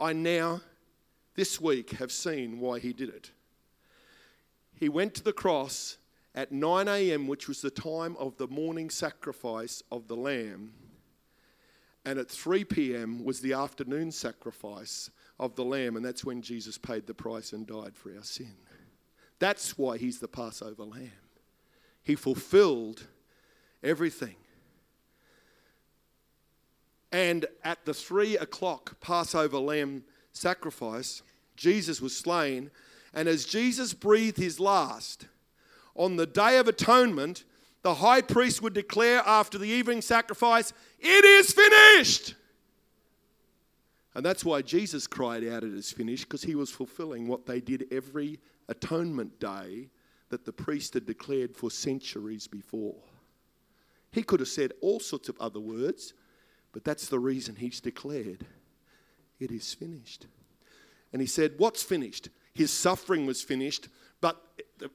I 0.01 0.13
now, 0.13 0.63
this 1.35 1.61
week, 1.61 1.91
have 1.93 2.11
seen 2.11 2.59
why 2.59 2.79
he 2.79 2.93
did 2.93 3.11
it. 3.11 3.31
He 4.75 4.89
went 4.89 5.15
to 5.15 5.23
the 5.23 5.33
cross 5.33 5.99
at 6.35 6.51
9 6.51 6.89
a.m., 6.89 7.29
which 7.29 7.47
was 7.47 7.61
the 7.61 7.71
time 7.71 8.17
of 8.19 8.37
the 8.39 8.49
morning 8.49 8.91
sacrifice 8.91 9.83
of 9.93 10.09
the 10.09 10.17
lamb 10.17 10.73
and 12.05 12.19
at 12.19 12.31
3 12.31 12.65
p.m. 12.65 13.25
was 13.25 13.41
the 13.41 13.55
afternoon 13.55 14.11
sacrifice 14.11 15.11
of 15.39 15.57
the 15.57 15.65
lamb, 15.65 15.97
and 15.97 16.05
that's 16.05 16.25
when 16.25 16.43
Jesus 16.43 16.79
paid 16.79 17.07
the 17.07 17.15
price 17.15 17.53
and 17.53 17.67
died 17.67 17.97
for 17.97 18.15
our 18.15 18.23
sin. 18.23 18.55
That's 19.39 19.77
why 19.77 19.99
he's 19.99 20.21
the 20.21 20.29
Passover 20.29 20.85
lamb. 20.85 21.11
He 22.03 22.15
fulfilled 22.15 23.07
everything. 23.83 24.37
And 27.11 27.47
at 27.63 27.85
the 27.85 27.95
three 27.95 28.37
o'clock 28.37 29.01
Passover 29.01 29.59
lamb 29.59 30.05
sacrifice, 30.33 31.23
Jesus 31.57 32.01
was 32.01 32.17
slain. 32.17 32.71
And 33.15 33.29
as 33.29 33.45
Jesus 33.45 33.95
breathed 33.95 34.37
his 34.37 34.59
last, 34.59 35.27
on 35.95 36.17
the 36.17 36.27
day 36.27 36.59
of 36.59 36.67
atonement, 36.67 37.45
the 37.85 37.95
high 37.95 38.23
priest 38.23 38.63
would 38.63 38.73
declare 38.73 39.23
after 39.27 39.59
the 39.59 39.69
evening 39.69 40.01
sacrifice, 40.01 40.73
It 40.99 41.25
is 41.25 41.53
finished! 41.53 42.35
And 44.15 44.25
that's 44.25 44.45
why 44.45 44.63
Jesus 44.63 45.07
cried 45.07 45.47
out, 45.47 45.65
It 45.65 45.75
is 45.75 45.93
finished, 45.93 46.25
because 46.25 46.43
he 46.43 46.55
was 46.55 46.71
fulfilling 46.71 47.29
what 47.29 47.45
they 47.45 47.61
did 47.61 47.87
every 47.93 48.41
atonement 48.69 49.39
day 49.39 49.91
that 50.31 50.47
the 50.47 50.53
priest 50.53 50.95
had 50.95 51.05
declared 51.05 51.55
for 51.55 51.71
centuries 51.71 52.49
before. 52.49 52.97
He 54.13 54.23
could 54.23 54.41
have 54.41 54.49
said 54.49 54.73
all 54.81 54.99
sorts 54.99 55.29
of 55.29 55.39
other 55.39 55.61
words, 55.61 56.15
but 56.73 56.85
that's 56.85 57.09
the 57.09 57.19
reason 57.19 57.55
he's 57.55 57.81
declared, 57.83 58.47
It 59.39 59.51
is 59.51 59.75
finished. 59.75 60.27
And 61.13 61.21
he 61.21 61.29
said, 61.29 61.53
What's 61.59 61.83
finished? 61.83 62.31
His 62.55 62.73
suffering 62.73 63.27
was 63.27 63.43
finished, 63.43 63.89
but 64.23 64.43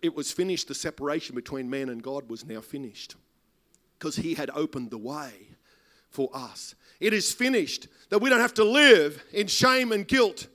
it 0.01 0.15
was 0.15 0.31
finished. 0.31 0.67
The 0.67 0.75
separation 0.75 1.35
between 1.35 1.69
man 1.69 1.89
and 1.89 2.01
God 2.01 2.29
was 2.29 2.45
now 2.45 2.61
finished 2.61 3.15
because 3.97 4.15
he 4.15 4.33
had 4.33 4.49
opened 4.53 4.91
the 4.91 4.97
way 4.97 5.31
for 6.09 6.29
us. 6.33 6.75
It 6.99 7.13
is 7.13 7.31
finished 7.31 7.87
that 8.09 8.19
we 8.19 8.29
don't 8.29 8.39
have 8.39 8.53
to 8.55 8.63
live 8.63 9.23
in 9.31 9.47
shame 9.47 9.91
and 9.91 10.07
guilt 10.07 10.47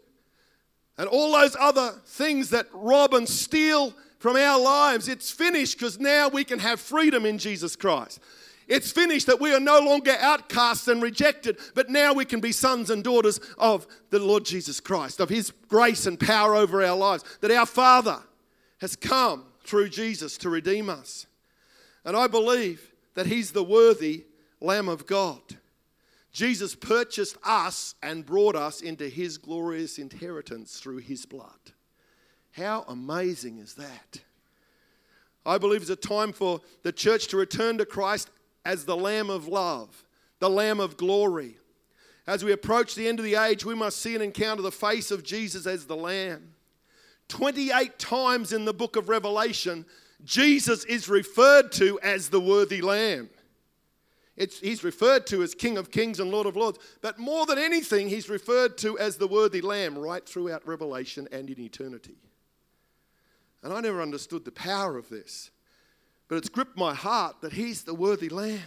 and 0.99 1.09
all 1.09 1.33
those 1.33 1.57
other 1.59 1.93
things 2.07 2.51
that 2.51 2.67
rob 2.73 3.15
and 3.15 3.29
steal 3.29 3.95
from 4.19 4.37
our 4.37 4.61
lives. 4.61 5.09
It's 5.09 5.31
finished 5.31 5.79
because 5.79 5.99
now 5.99 6.29
we 6.29 6.45
can 6.45 6.59
have 6.59 6.81
freedom 6.81 7.27
in 7.27 7.39
Jesus 7.39 7.77
Christ. 7.77 8.21
It's 8.67 8.91
finished 8.91 9.27
that 9.27 9.41
we 9.41 9.55
are 9.55 9.61
no 9.61 9.81
longer 9.81 10.17
outcasts 10.19 10.89
and 10.89 11.03
rejected, 11.03 11.59
but 11.75 11.91
now 11.91 12.15
we 12.15 12.25
can 12.25 12.41
be 12.41 12.53
sons 12.53 12.89
and 12.89 13.05
daughters 13.05 13.39
of 13.59 13.87
the 14.09 14.19
Lord 14.19 14.45
Jesus 14.45 14.81
Christ, 14.81 15.21
of 15.21 15.29
His 15.29 15.53
grace 15.69 16.07
and 16.07 16.19
power 16.19 16.55
over 16.55 16.83
our 16.83 16.97
lives. 16.97 17.25
That 17.41 17.51
our 17.51 17.67
Father 17.67 18.23
has 18.79 18.97
come 18.97 19.45
through 19.65 19.89
Jesus 19.89 20.37
to 20.39 20.51
redeem 20.51 20.89
us. 20.89 21.27
And 22.05 22.17
I 22.17 22.27
believe 22.27 22.93
that 23.15 23.27
He's 23.27 23.53
the 23.53 23.65
worthy 23.65 24.25
Lamb 24.61 24.89
of 24.89 25.07
God. 25.07 25.41
Jesus 26.33 26.75
purchased 26.75 27.37
us 27.45 27.95
and 28.03 28.27
brought 28.27 28.57
us 28.57 28.81
into 28.81 29.09
His 29.09 29.39
glorious 29.39 29.99
inheritance 29.99 30.79
through 30.81 30.99
His 30.99 31.25
blood. 31.25 31.73
How 32.53 32.85
amazing 32.89 33.59
is 33.59 33.75
that? 33.75 34.21
I 35.47 35.59
believe 35.59 35.83
it's 35.83 35.91
a 35.91 35.97
time 35.97 36.33
for 36.33 36.61
the 36.83 36.93
church 36.93 37.29
to 37.29 37.37
return 37.37 37.79
to 37.79 37.87
Christ 37.87 38.31
as 38.65 38.85
the 38.85 38.97
Lamb 38.97 39.31
of 39.31 39.47
love, 39.47 40.05
the 40.39 40.51
Lamb 40.51 40.81
of 40.81 40.97
glory. 40.97 41.59
As 42.27 42.43
we 42.43 42.53
approach 42.53 42.95
the 42.95 43.07
end 43.07 43.19
of 43.19 43.25
the 43.25 43.35
age, 43.35 43.65
we 43.65 43.75
must 43.75 43.99
see 43.99 44.15
and 44.15 44.23
encounter 44.23 44.63
the 44.63 44.73
face 44.73 45.11
of 45.11 45.23
Jesus 45.23 45.67
as 45.67 45.87
the 45.87 45.97
Lamb. 45.97 46.54
28 47.29 47.99
times 47.99 48.53
in 48.53 48.65
the 48.65 48.75
book 48.75 48.97
of 48.97 49.09
Revelation, 49.09 49.87
Jesus 50.25 50.85
is 50.85 51.09
referred 51.09 51.73
to 51.73 51.99
as 52.01 52.29
the 52.29 52.41
worthy 52.41 52.81
Lamb. 52.81 53.31
It's, 54.37 54.59
he's 54.59 54.83
referred 54.83 55.27
to 55.29 55.43
as 55.43 55.55
King 55.55 55.79
of 55.79 55.91
Kings 55.91 56.19
and 56.19 56.31
Lord 56.31 56.47
of 56.47 56.57
Lords, 56.57 56.79
but 57.01 57.19
more 57.19 57.47
than 57.47 57.59
anything, 57.59 58.09
he's 58.09 58.29
referred 58.29 58.77
to 58.79 58.99
as 58.99 59.17
the 59.17 59.29
worthy 59.29 59.61
Lamb 59.61 59.97
right 59.97 60.27
throughout 60.27 60.67
Revelation 60.67 61.29
and 61.31 61.49
in 61.49 61.61
eternity. 61.61 62.17
And 63.63 63.73
I 63.73 63.81
never 63.81 64.03
understood 64.03 64.45
the 64.45 64.53
power 64.53 64.99
of 64.99 65.09
this, 65.09 65.51
but 66.29 66.37
it's 66.37 66.49
gripped 66.49 66.77
my 66.77 66.95
heart 66.95 67.41
that 67.43 67.53
he's 67.53 67.85
the 67.85 67.95
worthy 67.95 68.29
Lamb. 68.29 68.61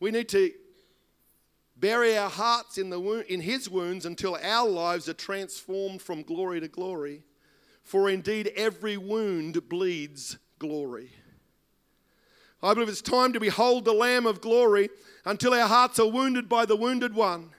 We 0.00 0.10
need 0.10 0.28
to 0.30 0.52
bury 1.84 2.16
our 2.16 2.30
hearts 2.30 2.78
in, 2.78 2.88
the 2.88 2.98
wound, 2.98 3.26
in 3.28 3.42
his 3.42 3.68
wounds 3.68 4.06
until 4.06 4.38
our 4.42 4.66
lives 4.66 5.06
are 5.06 5.12
transformed 5.12 6.00
from 6.00 6.22
glory 6.22 6.58
to 6.58 6.66
glory. 6.66 7.22
For 7.82 8.08
indeed, 8.08 8.50
every 8.56 8.96
wound 8.96 9.68
bleeds 9.68 10.38
glory. 10.58 11.10
I 12.62 12.72
believe 12.72 12.88
it's 12.88 13.02
time 13.02 13.34
to 13.34 13.38
behold 13.40 13.84
the 13.84 13.92
Lamb 13.92 14.24
of 14.24 14.40
glory 14.40 14.88
until 15.26 15.52
our 15.52 15.68
hearts 15.68 15.98
are 15.98 16.08
wounded 16.08 16.48
by 16.48 16.64
the 16.64 16.74
wounded 16.74 17.14
one. 17.14 17.50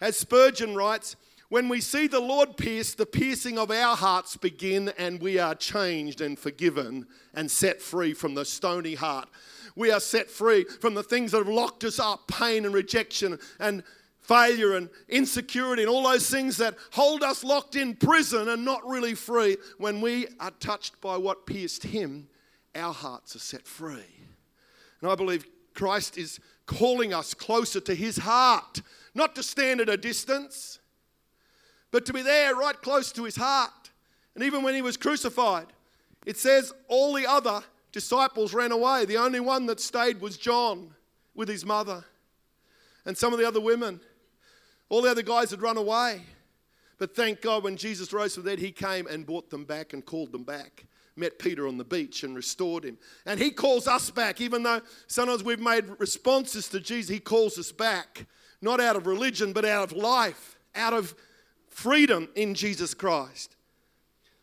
As 0.00 0.16
Spurgeon 0.16 0.76
writes, 0.76 1.16
when 1.48 1.68
we 1.68 1.80
see 1.80 2.06
the 2.06 2.20
Lord 2.20 2.56
pierce, 2.56 2.94
the 2.94 3.04
piercing 3.04 3.58
of 3.58 3.72
our 3.72 3.96
hearts 3.96 4.36
begin, 4.36 4.92
and 4.96 5.20
we 5.20 5.40
are 5.40 5.56
changed 5.56 6.20
and 6.20 6.38
forgiven 6.38 7.08
and 7.34 7.50
set 7.50 7.82
free 7.82 8.14
from 8.14 8.34
the 8.34 8.44
stony 8.44 8.94
heart. 8.94 9.28
We 9.76 9.90
are 9.90 10.00
set 10.00 10.30
free 10.30 10.64
from 10.64 10.94
the 10.94 11.02
things 11.02 11.32
that 11.32 11.38
have 11.38 11.48
locked 11.48 11.84
us 11.84 12.00
up 12.00 12.26
pain 12.26 12.64
and 12.64 12.74
rejection 12.74 13.38
and 13.60 13.84
failure 14.20 14.74
and 14.74 14.88
insecurity 15.08 15.82
and 15.82 15.90
all 15.90 16.02
those 16.02 16.28
things 16.28 16.56
that 16.56 16.76
hold 16.92 17.22
us 17.22 17.44
locked 17.44 17.76
in 17.76 17.94
prison 17.94 18.48
and 18.48 18.64
not 18.64 18.84
really 18.84 19.14
free. 19.14 19.56
When 19.78 20.00
we 20.00 20.26
are 20.40 20.50
touched 20.52 21.00
by 21.00 21.16
what 21.16 21.46
pierced 21.46 21.84
Him, 21.84 22.26
our 22.74 22.92
hearts 22.92 23.36
are 23.36 23.40
set 23.40 23.66
free. 23.66 24.02
And 25.00 25.10
I 25.10 25.14
believe 25.14 25.46
Christ 25.74 26.18
is 26.18 26.40
calling 26.66 27.14
us 27.14 27.34
closer 27.34 27.80
to 27.80 27.94
his 27.94 28.18
heart, 28.18 28.82
not 29.14 29.34
to 29.36 29.42
stand 29.42 29.80
at 29.80 29.88
a 29.88 29.96
distance, 29.96 30.80
but 31.90 32.04
to 32.06 32.12
be 32.12 32.22
there 32.22 32.54
right 32.56 32.80
close 32.82 33.12
to 33.12 33.24
his 33.24 33.36
heart. 33.36 33.90
And 34.34 34.42
even 34.42 34.62
when 34.62 34.74
he 34.74 34.82
was 34.82 34.96
crucified, 34.96 35.66
it 36.26 36.36
says 36.36 36.72
all 36.88 37.14
the 37.14 37.26
other 37.26 37.62
disciples 37.96 38.52
ran 38.52 38.72
away. 38.72 39.06
The 39.06 39.16
only 39.16 39.40
one 39.40 39.64
that 39.66 39.80
stayed 39.80 40.20
was 40.20 40.36
John 40.36 40.90
with 41.34 41.48
his 41.48 41.64
mother 41.64 42.04
and 43.06 43.16
some 43.16 43.32
of 43.32 43.38
the 43.38 43.48
other 43.48 43.58
women. 43.58 44.00
All 44.90 45.00
the 45.00 45.10
other 45.10 45.22
guys 45.22 45.50
had 45.50 45.62
run 45.62 45.78
away. 45.78 46.20
But 46.98 47.16
thank 47.16 47.40
God 47.40 47.64
when 47.64 47.78
Jesus 47.78 48.12
rose 48.12 48.34
from 48.34 48.44
dead, 48.44 48.58
he 48.58 48.70
came 48.70 49.06
and 49.06 49.24
brought 49.24 49.48
them 49.48 49.64
back 49.64 49.94
and 49.94 50.04
called 50.04 50.30
them 50.30 50.44
back 50.44 50.84
met 51.16 51.38
Peter 51.38 51.66
on 51.66 51.78
the 51.78 51.84
beach 51.84 52.22
and 52.22 52.36
restored 52.36 52.84
him. 52.84 52.98
And 53.24 53.40
he 53.40 53.50
calls 53.50 53.88
us 53.88 54.10
back, 54.10 54.38
even 54.42 54.62
though 54.62 54.82
sometimes 55.06 55.42
we've 55.42 55.58
made 55.58 55.86
responses 55.98 56.68
to 56.68 56.80
Jesus, 56.80 57.08
he 57.08 57.18
calls 57.18 57.58
us 57.58 57.72
back, 57.72 58.26
not 58.60 58.78
out 58.78 58.96
of 58.96 59.06
religion, 59.06 59.54
but 59.54 59.64
out 59.64 59.90
of 59.90 59.96
life, 59.96 60.58
out 60.74 60.92
of 60.92 61.14
freedom 61.70 62.28
in 62.34 62.54
Jesus 62.54 62.92
Christ. 62.92 63.55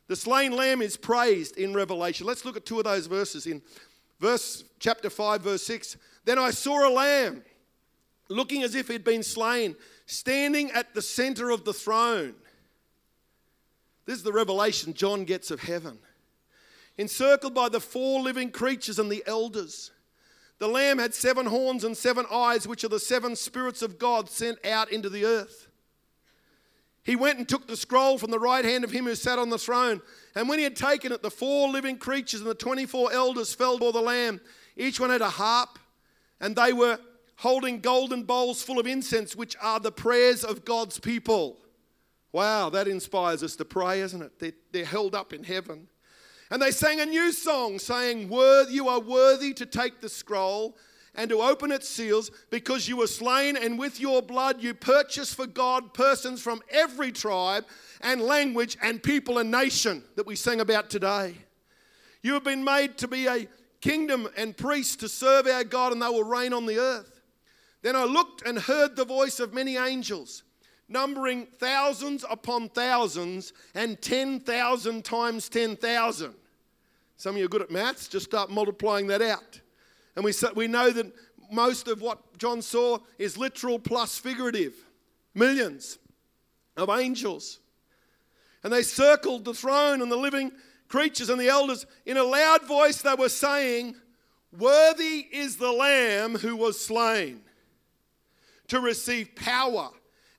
The 0.08 0.16
slain 0.16 0.52
lamb 0.52 0.82
is 0.82 0.98
praised 0.98 1.58
in 1.58 1.74
Revelation. 1.74 2.28
Let's 2.28 2.46
look 2.46 2.58
at 2.58 2.66
two 2.66 2.78
of 2.78 2.84
those 2.84 3.08
verses 3.08 3.46
in 3.46 3.62
verse 4.20 4.64
chapter 4.80 5.10
5 5.10 5.42
verse 5.42 5.64
6. 5.64 5.98
Then 6.26 6.38
I 6.38 6.52
saw 6.52 6.88
a 6.88 6.92
lamb 6.92 7.44
looking 8.30 8.64
as 8.64 8.76
if 8.76 8.88
he'd 8.88 9.04
been 9.04 9.24
slain, 9.24 9.76
standing 10.06 10.72
at 10.72 10.94
the 10.94 11.02
center 11.02 11.50
of 11.50 11.66
the 11.66 11.74
throne. 11.74 12.36
This 14.06 14.18
is 14.18 14.24
the 14.24 14.34
revelation 14.34 14.94
John 14.94 15.24
gets 15.24 15.52
of 15.52 15.62
heaven 15.62 16.00
encircled 16.98 17.54
by 17.54 17.70
the 17.70 17.80
four 17.80 18.22
living 18.22 18.52
creatures 18.52 19.00
and 19.00 19.12
the 19.12 19.24
elders. 19.26 19.92
The 20.60 20.68
Lamb 20.68 21.00
had 21.00 21.14
seven 21.14 21.46
horns 21.46 21.84
and 21.84 21.98
seven 21.98 22.26
eyes, 22.32 22.68
which 22.68 22.84
are 22.84 22.90
the 22.90 23.00
seven 23.00 23.36
spirits 23.36 23.82
of 23.82 23.98
God 23.98 24.30
sent 24.30 24.64
out 24.66 24.92
into 24.92 25.10
the 25.10 25.26
earth. 25.26 25.68
He 27.04 27.16
went 27.18 27.38
and 27.38 27.48
took 27.48 27.68
the 27.68 27.76
scroll 27.76 28.18
from 28.18 28.32
the 28.32 28.40
right 28.40 28.64
hand 28.64 28.84
of 28.84 28.92
him 28.92 29.06
who 29.06 29.16
sat 29.16 29.38
on 29.38 29.50
the 29.50 29.58
throne. 29.58 30.02
And 30.36 30.48
when 30.48 30.58
he 30.58 30.64
had 30.64 30.76
taken 30.76 31.12
it, 31.12 31.22
the 31.22 31.30
four 31.30 31.68
living 31.68 31.98
creatures 31.98 32.40
and 32.40 32.50
the 32.50 32.56
24 32.56 33.12
elders 33.12 33.54
fell 33.54 33.78
before 33.78 33.92
the 33.92 34.02
Lamb. 34.02 34.40
Each 34.78 35.00
one 35.00 35.10
had 35.10 35.22
a 35.22 35.30
harp, 35.30 35.80
and 36.40 36.56
they 36.56 36.72
were 36.72 36.98
holding 37.38 37.82
golden 37.82 38.24
bowls 38.24 38.64
full 38.64 38.80
of 38.80 38.88
incense, 38.88 39.36
which 39.36 39.56
are 39.62 39.80
the 39.80 39.92
prayers 39.92 40.44
of 40.46 40.64
God's 40.64 40.98
people. 40.98 41.60
Wow, 42.32 42.70
that 42.70 42.88
inspires 42.88 43.44
us 43.44 43.56
to 43.58 43.66
pray, 43.66 44.00
isn't 44.02 44.22
it? 44.22 44.56
They're, 44.72 44.86
held 44.86 45.14
up 45.14 45.34
in 45.34 45.44
heaven. 45.44 45.90
And 46.50 46.62
they 46.62 46.72
sang 46.72 47.02
a 47.02 47.06
new 47.06 47.32
song, 47.32 47.80
saying, 47.80 48.32
You 48.32 48.88
are 48.88 49.00
worthy 49.00 49.54
to 49.54 49.66
take 49.66 50.00
the 50.00 50.10
scroll 50.10 50.78
and 51.16 51.30
to 51.30 51.42
open 51.42 51.72
its 51.72 51.88
seals, 51.88 52.32
because 52.50 52.88
you 52.88 52.98
were 52.98 53.08
slain, 53.08 53.56
and 53.56 53.78
with 53.78 54.00
your 54.00 54.22
blood 54.22 54.62
you 54.62 54.74
purchased 54.74 55.36
for 55.36 55.46
God 55.46 55.94
persons 55.94 56.42
from 56.42 56.62
every 56.72 57.12
tribe 57.12 57.66
and 58.02 58.22
language 58.22 58.78
and 58.82 59.02
people 59.02 59.38
and 59.38 59.52
nation 59.52 60.04
that 60.16 60.26
we 60.26 60.36
sing 60.36 60.60
about 60.60 60.90
today. 60.90 61.36
You 62.22 62.34
have 62.34 62.44
been 62.44 62.64
made 62.64 62.98
to 63.00 63.08
be 63.08 63.28
a 63.28 63.48
kingdom 63.82 64.28
and 64.38 64.56
priests 64.56 64.96
to 64.98 65.10
serve 65.10 65.46
our 65.48 65.64
God, 65.64 65.92
and 65.92 66.02
they 66.02 66.08
will 66.08 66.24
reign 66.24 66.54
on 66.54 66.66
the 66.66 66.80
earth. 66.80 67.22
Then 67.82 67.96
I 67.96 68.06
looked 68.06 68.48
and 68.48 68.58
heard 68.58 68.96
the 68.96 69.06
voice 69.06 69.40
of 69.40 69.54
many 69.54 69.78
angels, 69.78 70.44
numbering 70.88 71.48
thousands 71.58 72.26
upon 72.30 72.70
thousands 72.70 73.54
and 73.76 74.02
10,000 74.02 75.04
times 75.04 75.50
10,000 75.50 76.36
some 77.24 77.36
of 77.36 77.40
you 77.40 77.46
are 77.46 77.48
good 77.48 77.62
at 77.62 77.72
maths, 77.72 78.10
just 78.10 78.26
start 78.26 78.50
multiplying 78.50 79.08
that 79.08 79.22
out. 79.22 79.62
And 80.16 80.24
we, 80.24 80.34
we 80.56 80.68
know 80.68 80.92
that 80.92 81.12
most 81.52 81.88
of 81.88 82.02
what 82.02 82.38
John 82.38 82.62
saw 82.62 83.00
is 83.18 83.38
literal 83.38 83.80
plus 83.80 84.18
figurative. 84.18 84.74
Millions 85.34 85.98
of 86.78 86.90
angels. 86.90 87.60
And 88.64 88.72
they 88.72 88.84
circled 88.84 89.46
the 89.46 89.54
throne 89.54 90.02
and 90.02 90.12
the 90.12 90.18
living 90.18 90.52
creatures 90.88 91.30
and 91.30 91.40
the 91.40 91.50
elders. 91.50 91.86
In 92.06 92.18
a 92.18 92.24
loud 92.24 92.64
voice, 92.68 93.02
they 93.02 93.16
were 93.16 93.30
saying, 93.30 93.96
Worthy 94.58 95.28
is 95.32 95.58
the 95.58 95.72
Lamb 95.72 96.36
who 96.36 96.56
was 96.56 96.84
slain 96.84 97.42
to 98.68 98.80
receive 98.80 99.36
power 99.36 99.90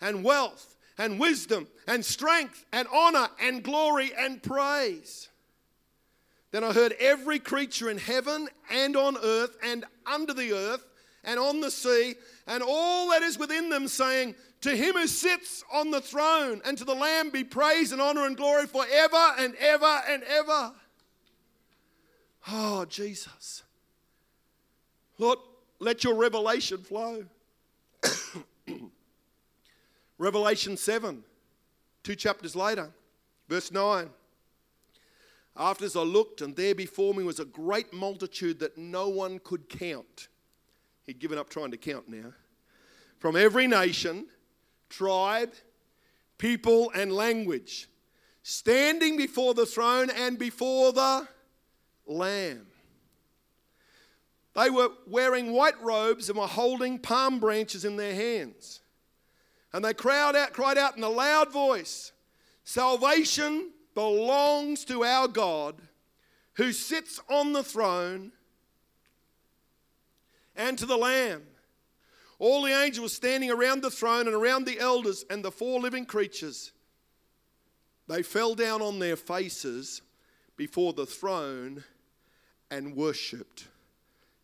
and 0.01 0.23
wealth 0.23 0.77
and 0.99 1.19
wisdom 1.19 1.67
and 1.89 2.05
strength 2.05 2.65
and 2.73 2.87
honor 2.93 3.29
and 3.41 3.63
glory 3.63 4.13
and 4.17 4.43
praise. 4.43 5.29
Then 6.55 6.63
I 6.63 6.73
heard 6.73 6.93
every 7.01 7.41
creature 7.41 7.91
in 7.91 7.99
heaven 7.99 8.49
and 8.71 8.97
on 8.97 9.17
earth 9.21 9.57
and 9.65 9.85
under 10.07 10.33
the 10.33 10.53
earth 10.53 10.87
and 11.25 11.37
on 11.37 11.61
the 11.61 11.69
sea 11.69 12.15
and 12.47 12.63
all 12.65 13.11
that 13.11 13.25
is 13.25 13.37
within 13.37 13.71
them 13.71 13.89
saying, 13.89 14.37
To 14.61 14.71
him 14.71 14.95
who 14.95 15.09
sits 15.09 15.65
on 15.73 15.91
the 15.91 16.01
throne 16.01 16.63
and 16.65 16.79
to 16.79 16.85
the 16.85 16.95
Lamb 16.95 17.31
be 17.31 17.43
praise 17.43 17.91
and 17.91 18.01
honor 18.01 18.25
and 18.25 18.37
glory 18.37 18.69
forever 18.69 19.33
and 19.37 19.57
ever 19.57 20.01
and 20.09 20.23
ever. 20.23 20.73
Oh, 22.49 22.85
Jesus. 22.85 23.65
Lord, 25.19 25.41
let 25.81 26.05
your 26.05 26.15
revelation 26.15 26.79
flow. 26.79 27.25
revelation 30.19 30.77
7, 30.77 31.25
two 32.05 32.15
chapters 32.15 32.55
later, 32.55 32.93
verse 33.49 33.73
9. 33.73 34.09
After 35.57 35.85
this, 35.85 35.95
I 35.95 36.01
looked, 36.01 36.41
and 36.41 36.57
there 36.57 36.75
before 36.75 37.15
me 37.15 37.23
was 37.23 37.39
a 37.39 37.45
great 37.45 37.93
multitude 37.93 38.59
that 38.59 38.77
no 38.77 39.09
one 39.09 39.39
could 39.39 39.69
count. 39.69 40.29
He'd 41.05 41.21
given 41.21 41.39
up 41.39 41.49
trying 41.49 41.71
to 41.71 41.77
count 41.77 42.09
now. 42.09 42.33
From 43.19 43.37
every 43.37 43.67
nation, 43.67 44.27
tribe, 44.89 45.53
people, 46.39 46.91
and 46.95 47.13
language, 47.13 47.89
standing 48.43 49.17
before 49.17 49.55
the 49.55 49.67
throne 49.67 50.11
and 50.11 50.39
before 50.39 50.93
the 50.93 51.29
Lamb. 52.07 52.67
They 54.55 54.71
were 54.71 54.91
wearing 55.07 55.53
white 55.53 55.81
robes 55.83 56.29
and 56.29 56.39
were 56.39 56.47
holding 56.47 56.99
palm 56.99 57.41
branches 57.41 57.85
in 57.85 57.97
their 57.97 58.15
hands. 58.15 58.81
And 59.73 59.85
they 59.85 59.95
cried 59.95 60.37
out, 60.37 60.53
cried 60.53 60.79
out 60.79 60.97
in 60.97 61.03
a 61.03 61.09
loud 61.09 61.53
voice 61.53 62.13
Salvation 62.63 63.73
belongs 63.95 64.85
to 64.87 65.05
our 65.05 65.29
God 65.29 65.77
who 66.55 66.73
sits 66.73 67.21
on 67.29 67.53
the 67.53 67.63
throne 67.63 68.33
and 70.57 70.79
to 70.79 70.87
the 70.87 70.97
Lamb. 70.97 71.43
All 72.39 72.63
the 72.63 72.73
angels 72.73 73.13
standing 73.13 73.51
around 73.51 73.83
the 73.83 73.91
throne 73.91 74.27
and 74.27 74.35
around 74.35 74.67
the 74.67 74.79
elders 74.79 75.25
and 75.31 75.45
the 75.45 75.51
four 75.51 75.81
living 75.81 76.05
creatures. 76.05 76.73
They 78.09 78.23
fell 78.23 78.55
down 78.55 78.83
on 78.83 78.99
their 78.99 79.17
faces 79.17 80.03
before 80.57 80.93
the 80.93 81.07
throne 81.07 81.85
and 82.71 82.97
worshipped 82.97 83.69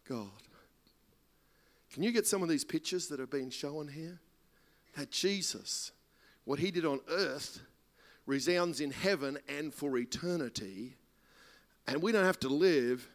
God. 0.09 0.31
Can 1.93 2.03
you 2.03 2.13
get 2.13 2.27
some 2.27 2.43
of 2.43 2.49
these 2.49 2.65
pictures 2.65 3.09
that 3.09 3.21
have 3.21 3.31
been 3.31 3.51
shown 3.51 3.89
here? 3.89 4.21
That 4.97 5.11
Jesus, 5.11 5.93
what 6.45 6.59
he 6.59 6.71
did 6.71 6.85
on 6.85 7.01
earth, 7.11 7.61
resounds 8.31 8.81
in 8.81 8.93
heaven 8.93 9.39
and 9.49 9.75
for 9.75 9.99
eternity. 9.99 10.97
And 11.87 12.01
we 12.01 12.13
don't 12.13 12.25
have 12.25 12.41
to 12.41 12.49
live 12.49 13.09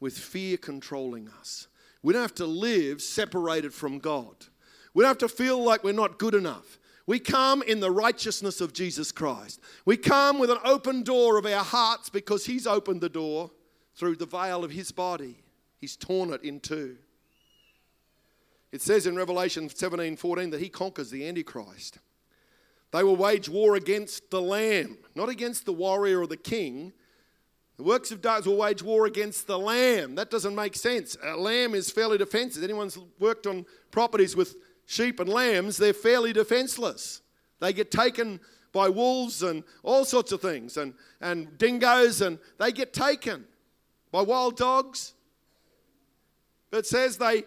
with 0.00 0.16
fear 0.16 0.56
controlling 0.56 1.28
us. 1.28 1.66
We 2.02 2.12
don't 2.12 2.22
have 2.22 2.36
to 2.36 2.46
live 2.46 3.02
separated 3.02 3.74
from 3.74 3.98
God. 3.98 4.36
We 4.94 5.02
don't 5.02 5.10
have 5.10 5.18
to 5.18 5.28
feel 5.28 5.62
like 5.62 5.82
we're 5.82 5.92
not 5.92 6.18
good 6.18 6.34
enough. 6.34 6.78
We 7.06 7.18
come 7.18 7.62
in 7.62 7.80
the 7.80 7.90
righteousness 7.90 8.60
of 8.60 8.72
Jesus 8.72 9.10
Christ. 9.10 9.60
We 9.84 9.96
come 9.96 10.38
with 10.38 10.50
an 10.50 10.58
open 10.64 11.02
door 11.02 11.36
of 11.38 11.46
our 11.46 11.64
hearts 11.64 12.08
because 12.08 12.46
He's 12.46 12.66
opened 12.66 13.00
the 13.00 13.08
door 13.08 13.50
through 13.96 14.16
the 14.16 14.26
veil 14.26 14.62
of 14.62 14.70
His 14.70 14.92
body. 14.92 15.42
He's 15.78 15.96
torn 15.96 16.32
it 16.32 16.42
in 16.42 16.60
two. 16.60 16.96
It 18.70 18.82
says 18.82 19.06
in 19.06 19.16
Revelation 19.16 19.68
17 19.68 20.16
14 20.16 20.50
that 20.50 20.60
He 20.60 20.68
conquers 20.68 21.10
the 21.10 21.26
Antichrist. 21.26 21.98
They 22.90 23.02
will 23.02 23.16
wage 23.16 23.48
war 23.48 23.76
against 23.76 24.30
the 24.30 24.40
Lamb, 24.40 24.98
not 25.14 25.28
against 25.28 25.66
the 25.66 25.72
warrior 25.72 26.20
or 26.20 26.26
the 26.26 26.36
king, 26.36 26.92
the 27.78 27.84
works 27.84 28.10
of 28.10 28.20
darkness 28.20 28.46
will 28.46 28.56
wage 28.56 28.82
war 28.82 29.06
against 29.06 29.46
the 29.46 29.56
lamb. 29.56 30.16
That 30.16 30.30
doesn't 30.30 30.54
make 30.54 30.74
sense. 30.74 31.16
A 31.22 31.36
lamb 31.36 31.76
is 31.76 31.92
fairly 31.92 32.18
defenseless. 32.18 32.64
Anyone's 32.64 32.98
worked 33.20 33.46
on 33.46 33.64
properties 33.92 34.34
with 34.34 34.56
sheep 34.84 35.20
and 35.20 35.28
lambs, 35.28 35.76
they're 35.76 35.92
fairly 35.92 36.32
defenseless. 36.32 37.22
They 37.60 37.72
get 37.72 37.92
taken 37.92 38.40
by 38.72 38.88
wolves 38.88 39.42
and 39.44 39.62
all 39.84 40.04
sorts 40.04 40.32
of 40.32 40.40
things, 40.40 40.76
and, 40.76 40.92
and 41.20 41.56
dingoes, 41.56 42.20
and 42.20 42.38
they 42.58 42.72
get 42.72 42.92
taken 42.92 43.44
by 44.10 44.22
wild 44.22 44.56
dogs. 44.56 45.14
But 46.70 46.78
it 46.78 46.86
says 46.86 47.16
they 47.16 47.44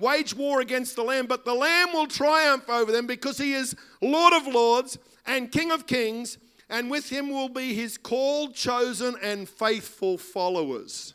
wage 0.00 0.34
war 0.34 0.60
against 0.60 0.96
the 0.96 1.04
lamb, 1.04 1.26
but 1.26 1.44
the 1.44 1.54
lamb 1.54 1.92
will 1.92 2.06
triumph 2.06 2.68
over 2.68 2.90
them 2.90 3.06
because 3.06 3.38
he 3.38 3.52
is 3.52 3.76
Lord 4.00 4.32
of 4.32 4.46
lords 4.46 4.98
and 5.26 5.52
King 5.52 5.70
of 5.70 5.86
kings 5.86 6.38
and 6.70 6.88
with 6.88 7.10
him 7.10 7.30
will 7.30 7.48
be 7.48 7.74
his 7.74 7.98
called, 7.98 8.54
chosen, 8.54 9.16
and 9.20 9.48
faithful 9.48 10.16
followers. 10.16 11.14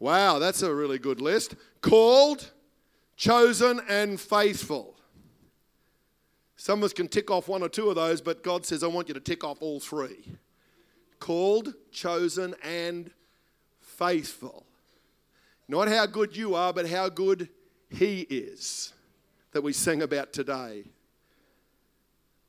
Wow, 0.00 0.40
that's 0.40 0.62
a 0.62 0.74
really 0.74 0.98
good 0.98 1.20
list. 1.20 1.54
Called, 1.80 2.50
chosen, 3.16 3.80
and 3.88 4.20
faithful. 4.20 4.96
Some 6.56 6.80
of 6.80 6.86
us 6.86 6.92
can 6.92 7.06
tick 7.06 7.30
off 7.30 7.46
one 7.46 7.62
or 7.62 7.68
two 7.68 7.88
of 7.88 7.94
those, 7.94 8.20
but 8.20 8.42
God 8.42 8.66
says, 8.66 8.82
I 8.82 8.88
want 8.88 9.06
you 9.06 9.14
to 9.14 9.20
tick 9.20 9.44
off 9.44 9.58
all 9.60 9.78
three. 9.78 10.24
Called, 11.20 11.74
chosen, 11.92 12.56
and 12.62 13.12
faithful. 13.78 14.66
Not 15.68 15.88
how 15.88 16.06
good 16.06 16.36
you 16.36 16.56
are, 16.56 16.72
but 16.72 16.88
how 16.88 17.08
good 17.08 17.48
He 17.90 18.20
is 18.20 18.92
that 19.52 19.62
we 19.62 19.72
sing 19.72 20.02
about 20.02 20.32
today. 20.32 20.84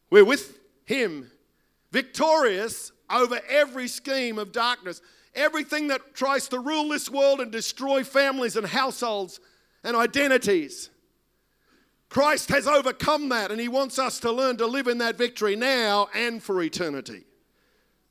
We're 0.10 0.26
with 0.26 0.60
Him 0.86 1.32
victorious 1.92 2.92
over 3.10 3.40
every 3.50 3.88
scheme 3.88 4.38
of 4.38 4.52
darkness, 4.52 5.02
everything 5.34 5.88
that 5.88 6.14
tries 6.14 6.48
to 6.50 6.60
rule 6.60 6.90
this 6.90 7.10
world 7.10 7.40
and 7.40 7.52
destroy 7.52 8.04
families 8.04 8.56
and 8.56 8.68
households 8.68 9.40
and 9.84 9.96
identities. 9.96 10.90
Christ 12.10 12.50
has 12.50 12.68
overcome 12.68 13.30
that, 13.30 13.52
and 13.52 13.62
He 13.62 13.68
wants 13.68 14.00
us 14.00 14.20
to 14.22 14.32
learn 14.32 14.58
to 14.58 14.66
live 14.66 14.88
in 14.88 14.98
that 14.98 15.18
victory 15.18 15.56
now 15.56 16.10
and 16.14 16.42
for 16.42 16.62
eternity. 16.62 17.26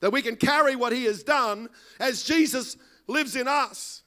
That 0.01 0.13
we 0.13 0.23
can 0.23 0.37
carry 0.37 0.77
what 0.77 0.93
He 0.93 1.05
has 1.05 1.23
done 1.25 1.69
as 1.99 2.23
Jesus 2.23 2.77
lives 3.09 3.35
in 3.35 3.49
us. 3.49 4.03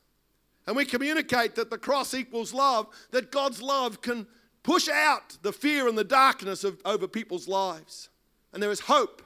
And 0.68 0.76
we 0.76 0.86
communicate 0.86 1.56
that 1.56 1.70
the 1.70 1.78
cross 1.78 2.14
equals 2.14 2.54
love, 2.54 2.88
that 3.12 3.32
God's 3.32 3.62
love 3.62 4.02
can 4.02 4.28
push 4.64 4.88
out 4.88 5.38
the 5.42 5.52
fear 5.52 5.88
and 5.88 5.98
the 5.98 6.04
darkness 6.04 6.64
of, 6.64 6.80
over 6.86 7.08
people's 7.08 7.48
lives. 7.48 8.10
And 8.54 8.62
there 8.62 8.72
is 8.72 8.82
hope 8.82 9.22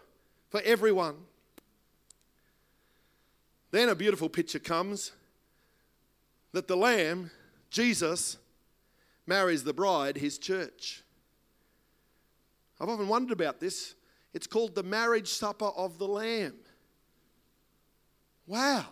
for 0.50 0.62
everyone. 0.64 1.16
Then 3.72 3.90
a 3.90 3.96
beautiful 3.96 4.30
picture 4.30 4.60
comes 4.60 5.12
that 6.54 6.68
the 6.68 6.78
Lamb, 6.78 7.32
Jesus, 7.70 8.38
marries 9.28 9.64
the 9.64 9.74
bride, 9.74 10.18
his 10.18 10.38
church. 10.38 11.04
I've 12.80 12.88
often 12.88 13.10
wondered 13.10 13.34
about 13.34 13.60
this. 13.60 13.96
It's 14.34 14.48
called 14.48 14.76
the 14.76 14.84
marriage 14.84 15.28
supper 15.28 15.66
of 15.66 15.98
the 15.98 16.08
Lamb. 16.08 16.56
Wow. 18.48 18.86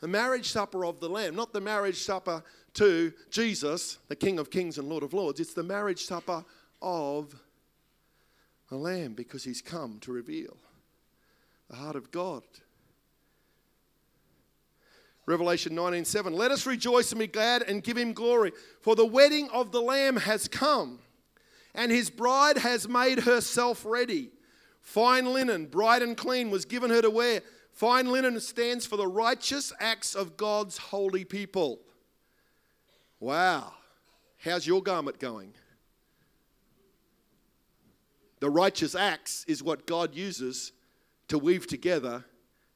The 0.00 0.08
marriage 0.08 0.50
supper 0.50 0.84
of 0.84 1.00
the 1.00 1.08
Lamb, 1.08 1.36
not 1.36 1.52
the 1.52 1.60
marriage 1.60 1.98
supper 2.02 2.42
to 2.74 3.12
Jesus, 3.30 3.98
the 4.08 4.16
King 4.16 4.38
of 4.38 4.50
Kings 4.50 4.78
and 4.78 4.88
Lord 4.88 5.02
of 5.02 5.12
Lords. 5.12 5.40
It's 5.40 5.54
the 5.54 5.62
marriage 5.62 6.04
supper 6.04 6.44
of 6.80 7.34
the 8.70 8.76
lamb 8.76 9.14
because 9.14 9.44
he's 9.44 9.60
come 9.60 9.98
to 10.00 10.12
reveal 10.12 10.56
the 11.68 11.76
heart 11.76 11.96
of 11.96 12.10
God. 12.10 12.42
Revelation 15.26 15.74
19:7 15.74 16.32
Let 16.32 16.50
us 16.50 16.66
rejoice 16.66 17.12
and 17.12 17.18
be 17.18 17.26
glad 17.26 17.62
and 17.62 17.82
give 17.82 17.96
him 17.96 18.12
glory 18.12 18.52
for 18.80 18.96
the 18.96 19.06
wedding 19.06 19.48
of 19.50 19.70
the 19.70 19.82
lamb 19.82 20.16
has 20.16 20.48
come 20.48 21.00
and 21.74 21.92
his 21.92 22.10
bride 22.10 22.58
has 22.58 22.88
made 22.88 23.20
herself 23.20 23.84
ready 23.84 24.30
fine 24.80 25.32
linen 25.32 25.66
bright 25.66 26.02
and 26.02 26.16
clean 26.16 26.50
was 26.50 26.64
given 26.64 26.90
her 26.90 27.02
to 27.02 27.10
wear 27.10 27.42
fine 27.80 28.06
linen 28.06 28.38
stands 28.38 28.84
for 28.84 28.96
the 28.96 29.06
righteous 29.06 29.72
acts 29.80 30.14
of 30.14 30.36
God's 30.36 30.76
holy 30.76 31.24
people 31.24 31.80
wow 33.18 33.72
how's 34.38 34.66
your 34.66 34.82
garment 34.82 35.18
going 35.18 35.54
the 38.40 38.50
righteous 38.50 38.94
acts 38.94 39.44
is 39.46 39.62
what 39.62 39.86
God 39.86 40.14
uses 40.14 40.72
to 41.28 41.38
weave 41.38 41.66
together 41.66 42.24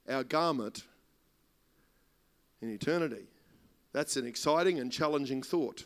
our 0.09 0.23
garment 0.23 0.85
in 2.61 2.71
eternity. 2.71 3.27
That's 3.93 4.17
an 4.17 4.27
exciting 4.27 4.79
and 4.79 4.93
challenging 4.93 5.43
thought. 5.43 5.85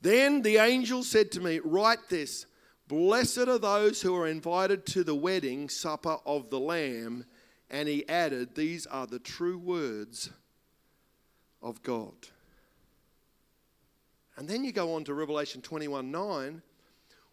Then 0.00 0.42
the 0.42 0.58
angel 0.58 1.02
said 1.02 1.32
to 1.32 1.40
me, 1.40 1.60
Write 1.64 2.08
this 2.08 2.46
Blessed 2.88 3.48
are 3.48 3.58
those 3.58 4.00
who 4.00 4.16
are 4.16 4.26
invited 4.26 4.86
to 4.86 5.04
the 5.04 5.14
wedding 5.14 5.68
supper 5.68 6.16
of 6.24 6.48
the 6.48 6.58
Lamb. 6.58 7.26
And 7.70 7.86
he 7.86 8.08
added, 8.08 8.54
These 8.54 8.86
are 8.86 9.06
the 9.06 9.18
true 9.18 9.58
words 9.58 10.30
of 11.60 11.82
God. 11.82 12.14
And 14.38 14.48
then 14.48 14.64
you 14.64 14.72
go 14.72 14.94
on 14.94 15.04
to 15.04 15.12
Revelation 15.12 15.60
21 15.60 16.10
9, 16.10 16.62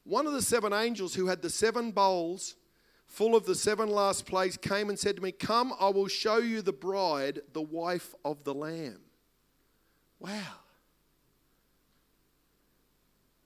one 0.03 0.27
of 0.27 0.33
the 0.33 0.41
seven 0.41 0.73
angels 0.73 1.15
who 1.15 1.27
had 1.27 1.41
the 1.41 1.49
seven 1.49 1.91
bowls 1.91 2.55
full 3.07 3.33
of 3.33 3.45
the 3.45 3.55
seven 3.55 3.89
last 3.89 4.25
plagues 4.25 4.57
came 4.57 4.89
and 4.89 4.99
said 4.99 5.15
to 5.15 5.21
me, 5.21 5.31
Come, 5.31 5.73
I 5.79 5.89
will 5.89 6.07
show 6.07 6.37
you 6.37 6.61
the 6.61 6.73
bride, 6.73 7.39
the 7.53 7.61
wife 7.61 8.13
of 8.25 8.43
the 8.43 8.53
Lamb. 8.53 8.99
Wow. 10.19 10.31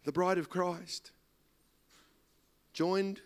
The 0.05 0.11
bride 0.11 0.37
of 0.39 0.49
Christ, 0.49 1.11
joined 2.79 3.19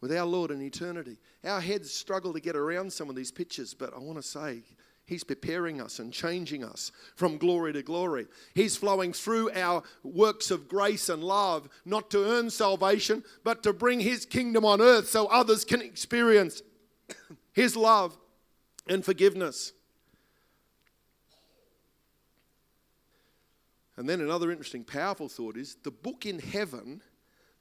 with 0.00 0.10
our 0.10 0.26
Lord 0.26 0.50
in 0.50 0.60
eternity. 0.60 1.18
Our 1.44 1.60
heads 1.60 1.94
struggle 1.94 2.32
to 2.32 2.40
get 2.40 2.56
around 2.56 2.92
some 2.92 3.08
of 3.08 3.14
these 3.14 3.30
pictures, 3.30 3.74
but 3.74 3.94
I 3.94 3.98
want 4.00 4.18
to 4.18 4.24
say, 4.24 4.62
He's 5.06 5.22
preparing 5.22 5.80
us 5.80 6.00
and 6.00 6.12
changing 6.12 6.64
us 6.64 6.90
from 7.14 7.38
glory 7.38 7.72
to 7.74 7.82
glory. 7.84 8.26
He's 8.56 8.76
flowing 8.76 9.12
through 9.12 9.52
our 9.52 9.84
works 10.02 10.50
of 10.50 10.66
grace 10.66 11.08
and 11.08 11.22
love, 11.22 11.68
not 11.84 12.10
to 12.10 12.28
earn 12.28 12.50
salvation, 12.50 13.22
but 13.44 13.62
to 13.62 13.72
bring 13.72 14.00
His 14.00 14.26
kingdom 14.26 14.64
on 14.64 14.80
earth 14.80 15.08
so 15.08 15.28
others 15.28 15.64
can 15.64 15.80
experience 15.80 16.60
His 17.52 17.76
love 17.76 18.18
and 18.88 19.04
forgiveness. 19.04 19.72
And 23.96 24.08
then 24.08 24.20
another 24.20 24.50
interesting, 24.50 24.82
powerful 24.82 25.28
thought 25.28 25.56
is 25.56 25.76
the 25.84 25.92
book 25.92 26.26
in 26.26 26.40
heaven 26.40 27.00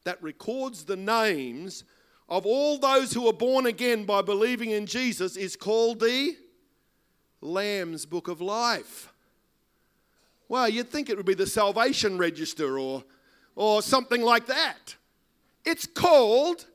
that 0.08 0.24
records 0.24 0.86
the 0.86 0.96
names 0.96 1.84
of 2.30 2.46
all 2.46 2.78
those 2.78 3.12
who 3.12 3.28
are 3.28 3.34
born 3.34 3.66
again 3.66 4.06
by 4.06 4.22
believing 4.22 4.72
in 4.72 4.86
Jesus 4.86 5.36
is 5.36 5.58
called 5.58 6.00
the 6.00 6.34
Lamb's 7.42 8.06
Book 8.06 8.30
of 8.30 8.40
Life. 8.40 9.12
Well, 10.48 10.70
you'd 10.70 10.88
think 10.88 11.10
it 11.10 11.18
would 11.18 11.26
be 11.26 11.34
the 11.34 11.46
Salvation 11.46 12.18
Register 12.18 12.80
or, 12.80 13.04
or 13.54 13.82
something 13.82 14.22
like 14.22 14.46
that. 14.46 14.96
It's 15.66 15.86
called 15.86 16.68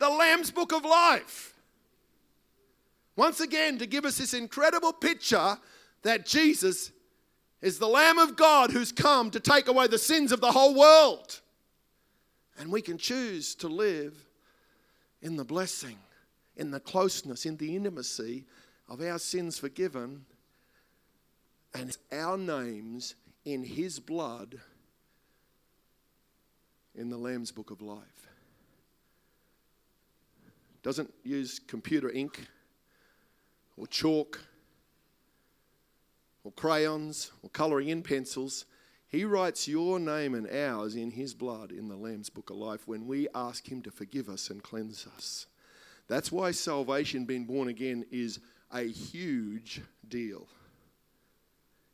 the 0.00 0.10
Lamb's 0.10 0.50
Book 0.50 0.72
of 0.72 0.84
Life. 0.84 1.54
Once 3.14 3.38
again, 3.38 3.78
to 3.78 3.86
give 3.86 4.04
us 4.04 4.18
this 4.18 4.34
incredible 4.34 4.92
picture 4.92 5.56
that 6.02 6.26
Jesus 6.26 6.90
is 7.60 7.78
the 7.78 7.86
Lamb 7.86 8.18
of 8.18 8.34
God 8.34 8.72
who's 8.72 8.90
come 8.90 9.30
to 9.30 9.38
take 9.38 9.68
away 9.68 9.86
the 9.86 9.98
sins 9.98 10.32
of 10.32 10.40
the 10.40 10.50
whole 10.50 10.74
world. 10.74 11.41
And 12.58 12.70
we 12.70 12.82
can 12.82 12.98
choose 12.98 13.54
to 13.56 13.68
live 13.68 14.14
in 15.20 15.36
the 15.36 15.44
blessing, 15.44 15.98
in 16.56 16.70
the 16.70 16.80
closeness, 16.80 17.46
in 17.46 17.56
the 17.56 17.74
intimacy 17.76 18.44
of 18.88 19.00
our 19.00 19.18
sins 19.18 19.58
forgiven 19.58 20.26
And 21.74 21.96
our 22.12 22.36
names 22.36 23.14
in 23.44 23.64
his 23.64 23.98
blood 23.98 24.60
in 26.94 27.08
the 27.08 27.16
Lamb's 27.16 27.50
Book 27.50 27.70
of 27.70 27.80
Life. 27.80 28.28
Doesn't 30.82 31.12
use 31.24 31.58
computer 31.58 32.10
ink 32.10 32.46
or 33.76 33.86
chalk 33.86 34.40
or 36.44 36.52
crayons 36.52 37.30
or 37.42 37.50
colouring 37.50 37.88
in 37.88 38.02
pencils. 38.02 38.66
He 39.12 39.26
writes 39.26 39.68
your 39.68 40.00
name 40.00 40.34
and 40.34 40.50
ours 40.50 40.96
in 40.96 41.10
his 41.10 41.34
blood 41.34 41.70
in 41.70 41.86
the 41.88 41.96
Lamb's 41.96 42.30
Book 42.30 42.48
of 42.48 42.56
Life 42.56 42.88
when 42.88 43.06
we 43.06 43.28
ask 43.34 43.70
him 43.70 43.82
to 43.82 43.90
forgive 43.90 44.30
us 44.30 44.48
and 44.48 44.62
cleanse 44.62 45.06
us. 45.14 45.46
That's 46.08 46.32
why 46.32 46.52
salvation, 46.52 47.26
being 47.26 47.44
born 47.44 47.68
again, 47.68 48.06
is 48.10 48.40
a 48.72 48.84
huge 48.84 49.82
deal. 50.08 50.48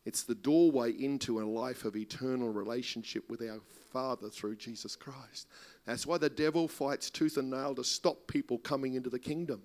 It's 0.05 0.23
the 0.23 0.37
doorway 0.37 0.93
into 0.93 1.41
a 1.41 1.43
life 1.43 1.85
of 1.85 1.97
eternal 1.97 2.51
relationship 2.51 3.29
with 3.29 3.43
our 3.43 3.61
Father 3.93 4.29
through 4.29 4.57
Jesus 4.57 4.95
Christ. 4.95 5.49
That's 5.87 6.07
why 6.07 6.19
the 6.19 6.31
devil 6.31 6.69
fights 6.69 7.11
tooth 7.11 7.37
and 7.37 7.51
nail 7.51 7.75
to 7.75 7.85
stop 7.85 8.29
people 8.29 8.59
coming 8.59 8.95
into 8.95 9.11
the 9.11 9.19
kingdom. 9.19 9.63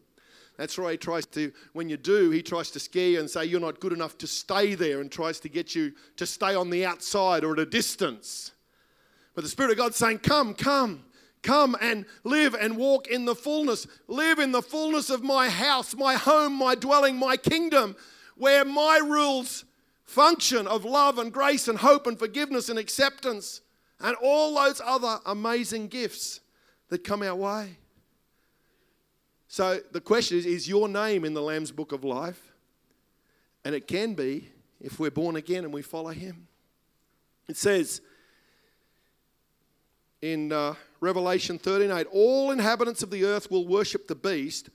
That's 0.57 0.77
why 0.77 0.91
he 0.91 0.97
tries 0.97 1.25
to, 1.27 1.51
when 1.73 1.89
you 1.89 1.97
do, 1.97 2.29
he 2.29 2.43
tries 2.43 2.69
to 2.71 2.79
scare 2.79 3.09
you 3.09 3.19
and 3.19 3.29
say 3.29 3.45
you're 3.45 3.59
not 3.59 3.79
good 3.79 3.93
enough 3.93 4.17
to 4.19 4.27
stay 4.27 4.75
there 4.75 5.01
and 5.01 5.11
tries 5.11 5.39
to 5.41 5.49
get 5.49 5.73
you 5.73 5.93
to 6.17 6.25
stay 6.25 6.53
on 6.53 6.69
the 6.69 6.85
outside 6.85 7.43
or 7.43 7.53
at 7.53 7.59
a 7.59 7.65
distance. 7.65 8.51
But 9.33 9.43
the 9.43 9.49
Spirit 9.49 9.71
of 9.71 9.77
God's 9.77 9.95
saying, 9.95 10.19
Come, 10.19 10.53
come, 10.53 11.05
come 11.41 11.75
and 11.81 12.05
live 12.23 12.53
and 12.53 12.77
walk 12.77 13.07
in 13.07 13.25
the 13.25 13.35
fullness. 13.35 13.87
Live 14.07 14.37
in 14.37 14.51
the 14.51 14.61
fullness 14.61 15.09
of 15.09 15.23
my 15.23 15.49
house, 15.49 15.95
my 15.95 16.13
home, 16.15 16.53
my 16.53 16.75
dwelling, 16.75 17.17
my 17.17 17.35
kingdom, 17.35 17.95
where 18.37 18.63
my 18.63 18.97
rules 19.03 19.65
function 20.03 20.67
of 20.67 20.85
love 20.85 21.17
and 21.17 21.33
grace 21.33 21.67
and 21.67 21.79
hope 21.79 22.05
and 22.05 22.19
forgiveness 22.19 22.69
and 22.69 22.77
acceptance 22.77 23.61
and 23.99 24.15
all 24.21 24.53
those 24.53 24.81
other 24.85 25.17
amazing 25.25 25.87
gifts 25.87 26.41
that 26.89 27.03
come 27.03 27.23
our 27.23 27.35
way. 27.35 27.77
So 29.53 29.79
the 29.91 30.01
question 30.01 30.39
is 30.39 30.47
Is 30.47 30.67
your 30.67 30.87
name 30.87 31.23
in 31.23 31.35
the 31.35 31.41
Lamb's 31.43 31.71
Book 31.71 31.91
of 31.91 32.03
Life? 32.03 32.53
And 33.63 33.75
it 33.75 33.85
can 33.85 34.15
be 34.15 34.49
if 34.81 34.99
we're 34.99 35.11
born 35.11 35.35
again 35.35 35.63
and 35.63 35.71
we 35.71 35.83
follow 35.83 36.09
Him. 36.09 36.47
It 37.47 37.55
says 37.55 38.01
in 40.23 40.51
uh, 40.51 40.73
Revelation 41.01 41.59
13 41.59 41.91
8, 41.91 42.07
all 42.11 42.49
inhabitants 42.49 43.03
of 43.03 43.11
the 43.11 43.25
earth 43.25 43.51
will 43.51 43.67
worship 43.67 44.07
the 44.07 44.15
beast, 44.15 44.71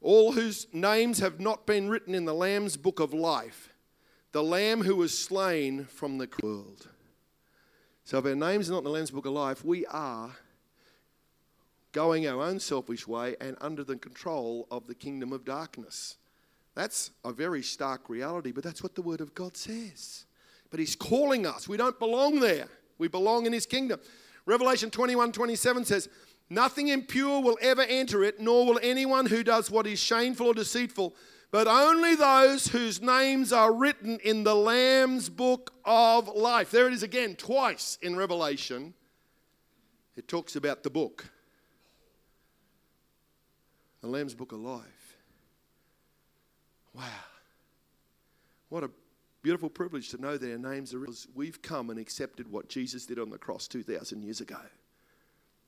all 0.00 0.32
whose 0.32 0.66
names 0.72 1.20
have 1.20 1.38
not 1.38 1.66
been 1.66 1.88
written 1.88 2.16
in 2.16 2.24
the 2.24 2.34
Lamb's 2.34 2.76
Book 2.76 2.98
of 2.98 3.14
Life, 3.14 3.72
the 4.32 4.42
Lamb 4.42 4.82
who 4.82 4.96
was 4.96 5.16
slain 5.16 5.84
from 5.84 6.18
the 6.18 6.28
world. 6.42 6.88
So 8.04 8.18
if 8.18 8.24
our 8.24 8.34
names 8.34 8.68
are 8.68 8.72
not 8.72 8.78
in 8.78 8.84
the 8.84 8.90
Lamb's 8.90 9.12
Book 9.12 9.26
of 9.26 9.32
Life, 9.32 9.64
we 9.64 9.86
are 9.86 10.32
going 11.92 12.26
our 12.26 12.42
own 12.42 12.60
selfish 12.60 13.06
way 13.06 13.36
and 13.40 13.56
under 13.60 13.84
the 13.84 13.96
control 13.96 14.66
of 14.70 14.86
the 14.86 14.94
kingdom 14.94 15.32
of 15.32 15.44
darkness. 15.44 16.16
That's 16.74 17.10
a 17.24 17.32
very 17.32 17.62
stark 17.62 18.08
reality, 18.08 18.52
but 18.52 18.64
that's 18.64 18.82
what 18.82 18.94
the 18.94 19.02
Word 19.02 19.20
of 19.20 19.34
God 19.34 19.56
says. 19.56 20.26
But 20.70 20.80
He's 20.80 20.94
calling 20.94 21.46
us. 21.46 21.68
We 21.68 21.76
don't 21.76 21.98
belong 21.98 22.40
there, 22.40 22.68
we 22.98 23.08
belong 23.08 23.46
in 23.46 23.52
His 23.52 23.66
kingdom. 23.66 24.00
Revelation 24.46 24.90
21 24.90 25.32
27 25.32 25.84
says, 25.84 26.08
Nothing 26.48 26.88
impure 26.88 27.40
will 27.42 27.58
ever 27.60 27.82
enter 27.82 28.24
it, 28.24 28.40
nor 28.40 28.66
will 28.66 28.80
anyone 28.82 29.26
who 29.26 29.44
does 29.44 29.70
what 29.70 29.86
is 29.86 30.00
shameful 30.00 30.48
or 30.48 30.54
deceitful, 30.54 31.14
but 31.52 31.68
only 31.68 32.16
those 32.16 32.68
whose 32.68 33.00
names 33.00 33.52
are 33.52 33.72
written 33.72 34.18
in 34.24 34.42
the 34.42 34.54
Lamb's 34.54 35.28
book 35.28 35.72
of 35.84 36.28
life. 36.28 36.70
There 36.70 36.88
it 36.88 36.92
is 36.92 37.04
again, 37.04 37.36
twice 37.36 37.98
in 38.02 38.16
Revelation. 38.16 38.94
It 40.16 40.26
talks 40.26 40.56
about 40.56 40.82
the 40.82 40.90
book 40.90 41.30
the 44.00 44.06
Lamb's 44.06 44.34
Book 44.34 44.52
of 44.52 44.60
Life. 44.60 45.16
Wow. 46.94 47.04
What 48.68 48.84
a 48.84 48.90
beautiful 49.42 49.70
privilege 49.70 50.10
to 50.10 50.20
know 50.20 50.36
their 50.36 50.58
names 50.58 50.94
are 50.94 51.06
we've 51.34 51.60
come 51.62 51.90
and 51.90 51.98
accepted 51.98 52.50
what 52.50 52.68
Jesus 52.68 53.06
did 53.06 53.18
on 53.18 53.30
the 53.30 53.38
cross 53.38 53.68
2,000 53.68 54.22
years 54.22 54.40
ago. 54.40 54.60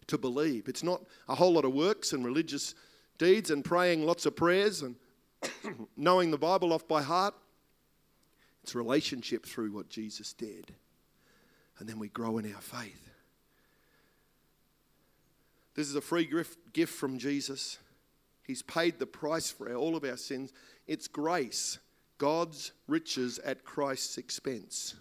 To 0.09 0.19
believe. 0.19 0.69
It's 0.69 0.83
not 0.83 1.03
a 1.29 1.35
whole 1.35 1.53
lot 1.53 1.65
of 1.65 1.73
works 1.73 2.13
and 2.13 2.25
religious 2.25 2.75
deeds 3.19 3.51
and 3.51 3.65
praying 3.65 4.05
lots 4.05 4.27
of 4.27 4.35
prayers 4.35 4.83
and 4.83 4.97
knowing 5.97 6.31
the 6.31 6.39
Bible 6.39 6.73
off 6.73 6.89
by 6.89 7.03
heart. 7.03 7.35
It's 8.63 8.75
relationship 8.75 9.47
through 9.47 9.73
what 9.73 9.89
Jesus 9.89 10.33
did. 10.33 10.73
And 11.79 11.89
then 11.89 11.99
we 11.99 12.09
grow 12.09 12.39
in 12.39 12.53
our 12.53 12.61
faith. 12.61 13.11
This 15.75 15.89
is 15.89 15.95
a 15.95 16.01
free 16.01 16.31
gift 16.73 16.95
from 16.95 17.19
Jesus. 17.19 17.79
He's 18.43 18.63
paid 18.63 18.99
the 18.99 19.07
price 19.07 19.51
for 19.51 19.73
all 19.75 19.97
of 19.97 20.05
our 20.05 20.17
sins. 20.17 20.53
It's 20.87 21.09
grace, 21.09 21.79
God's 22.19 22.73
riches 22.89 23.39
at 23.39 23.65
Christ's 23.65 24.19
expense. 24.19 24.95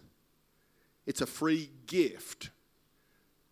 It's 1.05 1.21
a 1.21 1.25
free 1.25 1.69
gift. 1.87 2.51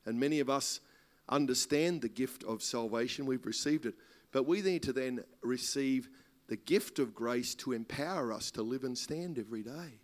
And 0.06 0.20
many 0.20 0.40
of 0.40 0.50
us 0.50 0.80
understand 1.28 2.02
the 2.02 2.10
gift 2.10 2.44
of 2.44 2.62
salvation. 2.62 3.26
We've 3.26 3.46
received 3.46 3.86
it. 3.86 3.96
But 4.32 4.44
we 4.48 4.62
need 4.62 4.84
to 4.84 4.94
then 4.94 5.24
receive 5.42 6.10
the 6.48 6.58
gift 6.58 7.00
of 7.00 7.14
grace 7.14 7.56
to 7.56 7.74
empower 7.74 8.34
us 8.34 8.52
to 8.52 8.64
live 8.64 8.84
and 8.84 8.98
stand 8.98 9.38
every 9.38 9.64
day. 9.64 10.00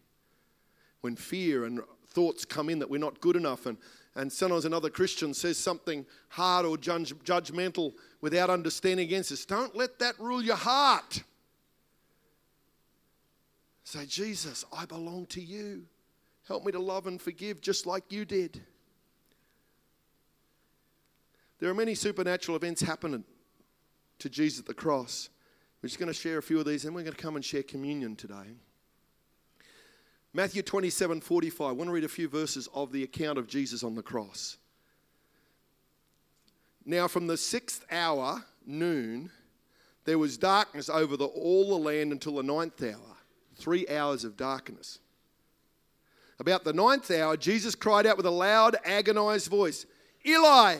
When 1.01 1.15
fear 1.15 1.65
and 1.65 1.81
thoughts 2.07 2.45
come 2.45 2.69
in 2.69 2.79
that 2.79 2.89
we're 2.89 2.99
not 2.99 3.21
good 3.21 3.35
enough 3.35 3.65
and 3.65 3.77
and 4.15 4.31
sometimes 4.31 4.65
another 4.65 4.89
Christian 4.89 5.33
says 5.33 5.57
something 5.57 6.05
hard 6.29 6.65
or 6.65 6.77
judge, 6.77 7.13
judgmental 7.19 7.93
without 8.21 8.49
understanding 8.49 9.05
against 9.05 9.31
us. 9.31 9.45
Don't 9.45 9.75
let 9.75 9.99
that 9.99 10.17
rule 10.19 10.41
your 10.41 10.55
heart. 10.55 11.23
Say, 13.83 14.05
Jesus, 14.05 14.65
I 14.75 14.85
belong 14.85 15.25
to 15.27 15.41
you. 15.41 15.83
Help 16.47 16.65
me 16.65 16.71
to 16.71 16.79
love 16.79 17.07
and 17.07 17.21
forgive 17.21 17.59
just 17.59 17.85
like 17.85 18.11
you 18.11 18.23
did. 18.23 18.61
There 21.59 21.69
are 21.69 21.75
many 21.75 21.95
supernatural 21.95 22.55
events 22.55 22.81
happening 22.81 23.23
to 24.19 24.29
Jesus 24.29 24.59
at 24.59 24.65
the 24.65 24.73
cross. 24.73 25.29
We're 25.81 25.89
just 25.89 25.99
going 25.99 26.07
to 26.07 26.13
share 26.13 26.37
a 26.37 26.43
few 26.43 26.59
of 26.59 26.65
these, 26.65 26.85
and 26.85 26.95
we're 26.95 27.03
going 27.03 27.15
to 27.15 27.21
come 27.21 27.35
and 27.35 27.43
share 27.43 27.63
communion 27.63 28.15
today. 28.15 28.57
Matthew 30.35 30.63
27 30.63 31.21
45. 31.21 31.65
I 31.65 31.71
want 31.71 31.87
to 31.87 31.93
read 31.93 32.03
a 32.03 32.09
few 32.09 32.27
verses 32.27 32.67
of 32.73 32.91
the 32.91 33.03
account 33.03 33.37
of 33.37 33.47
Jesus 33.47 33.85
on 33.85 33.95
the 33.95 34.03
cross. 34.03 34.57
Now, 36.85 37.07
from 37.07 37.27
the 37.27 37.37
sixth 37.37 37.85
hour, 37.89 38.43
noon, 38.65 39.31
there 40.03 40.19
was 40.19 40.35
darkness 40.37 40.89
over 40.89 41.15
the, 41.15 41.23
all 41.23 41.69
the 41.69 41.81
land 41.81 42.11
until 42.11 42.35
the 42.35 42.43
ninth 42.43 42.83
hour. 42.83 43.15
Three 43.55 43.87
hours 43.87 44.25
of 44.25 44.35
darkness. 44.35 44.99
About 46.37 46.65
the 46.65 46.73
ninth 46.73 47.09
hour, 47.11 47.37
Jesus 47.37 47.73
cried 47.73 48.05
out 48.05 48.17
with 48.17 48.25
a 48.25 48.29
loud, 48.29 48.75
agonized 48.83 49.47
voice 49.47 49.85
Eli, 50.25 50.75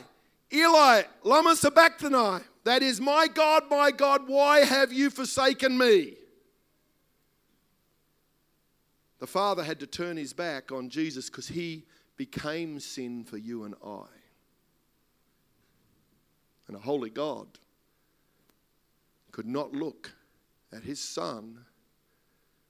Eli, 0.52 1.04
Lama 1.24 1.56
Sabachthani. 1.56 2.44
That 2.66 2.84
is, 2.84 3.00
my 3.00 3.30
God, 3.34 3.64
my 3.70 3.92
God, 3.92 4.28
why 4.28 4.66
have 4.66 4.92
you 4.92 5.10
forsaken 5.10 5.78
me? 5.78 6.16
The 9.20 9.28
Father 9.28 9.64
had 9.64 9.80
to 9.80 9.88
turn 9.88 10.18
his 10.18 10.34
back 10.34 10.72
on 10.72 10.90
Jesus 10.90 11.30
because 11.30 11.48
he 11.48 11.86
became 12.18 12.80
sin 12.80 13.24
for 13.24 13.38
you 13.38 13.64
and 13.64 13.76
I. 13.86 14.06
And 16.68 16.76
a 16.76 16.80
holy 16.80 17.10
God 17.10 17.48
could 19.32 19.46
not 19.46 19.74
look 19.74 20.12
at 20.74 20.84
his 20.84 21.00
Son 21.00 21.60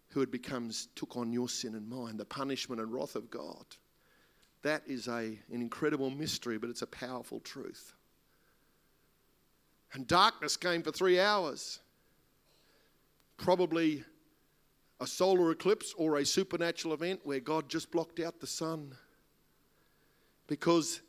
who 0.09 0.19
had 0.19 0.31
become, 0.31 0.71
took 0.95 1.17
on 1.17 1.31
your 1.31 1.49
sin 1.49 1.75
and 1.75 1.87
mine, 1.89 2.17
the 2.17 2.25
punishment 2.25 2.81
and 2.81 2.91
wrath 2.91 3.15
of 3.15 3.29
God. 3.29 3.65
That 4.61 4.81
is 4.87 5.07
a, 5.07 5.37
an 5.51 5.61
incredible 5.61 6.09
mystery, 6.09 6.57
but 6.57 6.69
it's 6.69 6.81
a 6.81 6.87
powerful 6.87 7.39
truth. 7.41 7.93
And 9.93 10.07
darkness 10.07 10.57
came 10.57 10.83
for 10.83 10.91
three 10.91 11.19
hours. 11.19 11.79
Probably 13.37 14.03
a 15.05 15.07
solar 15.07 15.51
eclipse 15.51 15.93
or 15.99 16.17
a 16.17 16.25
supernatural 16.25 16.91
event 16.95 17.19
where 17.23 17.39
God 17.39 17.69
just 17.69 17.91
blocked 17.91 18.19
out 18.19 18.39
the 18.39 18.47
sun. 18.47 18.95
Because 20.47 21.01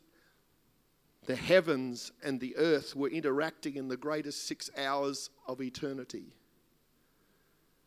the 1.25 1.35
heavens 1.35 2.11
and 2.23 2.39
the 2.39 2.55
earth 2.57 2.95
were 2.95 3.09
interacting 3.09 3.75
in 3.75 3.87
the 3.87 3.97
greatest 3.97 4.47
six 4.47 4.69
hours 4.77 5.31
of 5.47 5.61
eternity. 5.61 6.27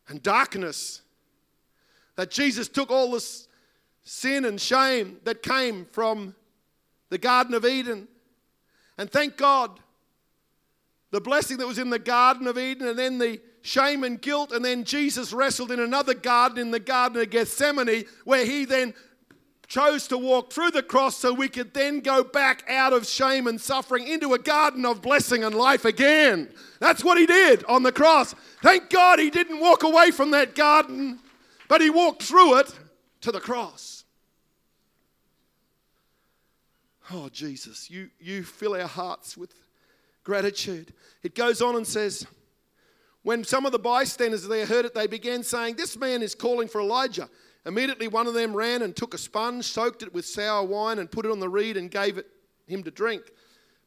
And 0.09 0.21
darkness, 0.21 1.01
that 2.17 2.29
Jesus 2.29 2.67
took 2.67 2.91
all 2.91 3.11
this 3.11 3.47
sin 4.03 4.43
and 4.43 4.59
shame 4.59 5.21
that 5.23 5.41
came 5.41 5.85
from 5.93 6.35
the 7.07 7.17
Garden 7.17 7.53
of 7.53 7.63
Eden. 7.63 8.09
And 8.97 9.09
thank 9.09 9.37
God 9.37 9.79
the 11.11 11.21
blessing 11.21 11.57
that 11.57 11.67
was 11.67 11.77
in 11.77 11.89
the 11.89 11.99
Garden 11.99 12.47
of 12.47 12.57
Eden, 12.57 12.87
and 12.87 12.97
then 12.97 13.17
the 13.17 13.39
shame 13.61 14.03
and 14.03 14.21
guilt, 14.21 14.51
and 14.51 14.65
then 14.65 14.83
Jesus 14.83 15.33
wrestled 15.33 15.71
in 15.71 15.79
another 15.79 16.13
garden, 16.13 16.57
in 16.57 16.71
the 16.71 16.79
Garden 16.79 17.21
of 17.21 17.29
Gethsemane, 17.29 18.05
where 18.23 18.45
he 18.45 18.65
then 18.65 18.93
chose 19.67 20.07
to 20.07 20.17
walk 20.17 20.51
through 20.51 20.71
the 20.71 20.83
cross 20.83 21.15
so 21.15 21.33
we 21.33 21.47
could 21.47 21.73
then 21.73 22.01
go 22.01 22.23
back 22.23 22.63
out 22.69 22.91
of 22.91 23.07
shame 23.07 23.47
and 23.47 23.59
suffering 23.59 24.05
into 24.05 24.33
a 24.33 24.39
garden 24.39 24.85
of 24.85 25.01
blessing 25.01 25.45
and 25.45 25.55
life 25.55 25.85
again. 25.85 26.49
That's 26.81 27.05
what 27.05 27.17
he 27.17 27.25
did 27.25 27.63
on 27.65 27.83
the 27.83 27.91
cross. 27.91 28.35
Thank 28.61 28.89
God 28.89 29.19
he 29.19 29.29
didn't 29.29 29.61
walk 29.61 29.83
away 29.83 30.11
from 30.11 30.31
that 30.31 30.55
garden, 30.55 31.19
but 31.69 31.79
he 31.79 31.89
walked 31.89 32.23
through 32.23 32.57
it 32.59 32.77
to 33.21 33.31
the 33.31 33.39
cross. 33.39 34.03
Oh, 37.13 37.29
Jesus, 37.29 37.89
you, 37.89 38.09
you 38.19 38.43
fill 38.43 38.75
our 38.75 38.87
hearts 38.87 39.37
with 39.37 39.53
gratitude. 40.23 40.93
It 41.23 41.35
goes 41.35 41.61
on 41.61 41.75
and 41.75 41.85
says, 41.85 42.25
when 43.23 43.43
some 43.43 43.65
of 43.65 43.71
the 43.71 43.79
bystanders 43.79 44.47
there 44.47 44.65
heard 44.65 44.85
it, 44.85 44.93
they 44.93 45.07
began 45.07 45.43
saying, 45.43 45.75
This 45.75 45.97
man 45.97 46.23
is 46.23 46.33
calling 46.33 46.67
for 46.67 46.81
Elijah. 46.81 47.29
Immediately, 47.65 48.07
one 48.07 48.25
of 48.25 48.33
them 48.33 48.55
ran 48.55 48.81
and 48.81 48.95
took 48.95 49.13
a 49.13 49.19
sponge, 49.19 49.65
soaked 49.65 50.01
it 50.01 50.13
with 50.13 50.25
sour 50.25 50.63
wine, 50.65 50.97
and 50.97 51.11
put 51.11 51.25
it 51.25 51.31
on 51.31 51.39
the 51.39 51.49
reed 51.49 51.77
and 51.77 51.91
gave 51.91 52.17
it 52.17 52.25
him 52.65 52.81
to 52.83 52.91
drink. 52.91 53.21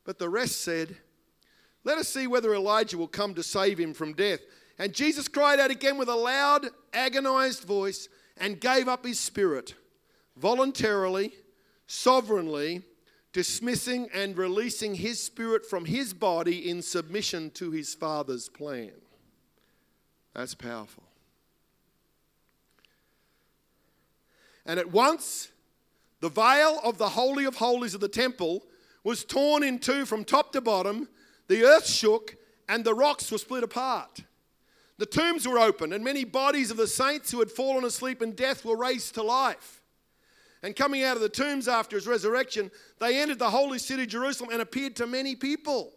But 0.05 0.19
the 0.19 0.29
rest 0.29 0.61
said, 0.61 0.97
Let 1.83 1.99
us 1.99 2.09
see 2.09 2.29
whether 2.29 2.55
Elijah 2.55 2.97
will 2.97 3.09
come 3.09 3.35
to 3.35 3.43
save 3.43 3.79
him 3.79 3.93
from 3.93 4.13
death. 4.13 4.41
And 4.79 4.93
Jesus 4.93 5.27
cried 5.27 5.59
out 5.59 5.71
again 5.71 5.99
with 5.99 6.09
a 6.09 6.15
loud, 6.15 6.67
agonized 6.93 7.65
voice 7.65 8.09
and 8.37 8.61
gave 8.61 8.89
up 8.89 9.05
his 9.05 9.19
spirit 9.19 9.75
voluntarily, 10.37 11.33
sovereignly, 11.87 12.83
dismissing 13.35 14.09
and 14.15 14.39
releasing 14.39 14.95
his 14.95 15.21
spirit 15.21 15.67
from 15.67 15.85
his 15.85 16.15
body 16.15 16.71
in 16.71 16.81
submission 16.81 17.51
to 17.51 17.73
his 17.73 17.93
Father's 17.93 18.49
plan. 18.49 18.93
That's 20.33 20.55
powerful. 20.55 21.03
And 24.65 24.81
at 24.81 24.91
once, 24.91 25.49
the 26.21 26.29
veil 26.31 26.81
of 26.83 26.97
the 26.97 27.11
Holy 27.11 27.45
of 27.45 27.57
Holies 27.57 27.93
of 27.93 28.01
the 28.01 28.09
temple 28.09 28.63
was 29.03 29.25
torn 29.25 29.63
in 29.63 29.81
two 29.81 30.07
from 30.07 30.25
top 30.25 30.53
to 30.53 30.61
bottom, 30.61 31.09
the 31.49 31.65
earth 31.65 31.87
shook, 31.87 32.37
and 32.69 32.85
the 32.85 32.95
rocks 32.95 33.31
were 33.31 33.39
split 33.39 33.65
apart. 33.65 34.21
The 34.97 35.07
tombs 35.07 35.47
were 35.47 35.59
opened, 35.59 35.93
and 35.93 36.05
many 36.05 36.25
bodies 36.25 36.71
of 36.71 36.77
the 36.77 36.87
saints 36.87 37.33
who 37.33 37.41
had 37.41 37.51
fallen 37.51 37.85
asleep 37.85 38.23
in 38.23 38.33
death 38.33 38.65
were 38.65 38.77
raised 38.77 39.15
to 39.17 39.23
life. 39.25 39.83
And 40.65 40.75
coming 40.75 41.05
out 41.05 41.15
of 41.15 41.21
the 41.21 41.29
tombs 41.29 41.69
after 41.69 41.95
his 41.95 42.07
resurrection, 42.07 42.71
they 42.99 43.21
entered 43.21 43.39
the 43.39 43.51
holy 43.51 43.79
city, 43.79 44.07
Jerusalem, 44.07 44.49
and 44.51 44.63
appeared 44.63 44.97
to 44.97 45.07
many 45.07 45.37
people. 45.37 45.93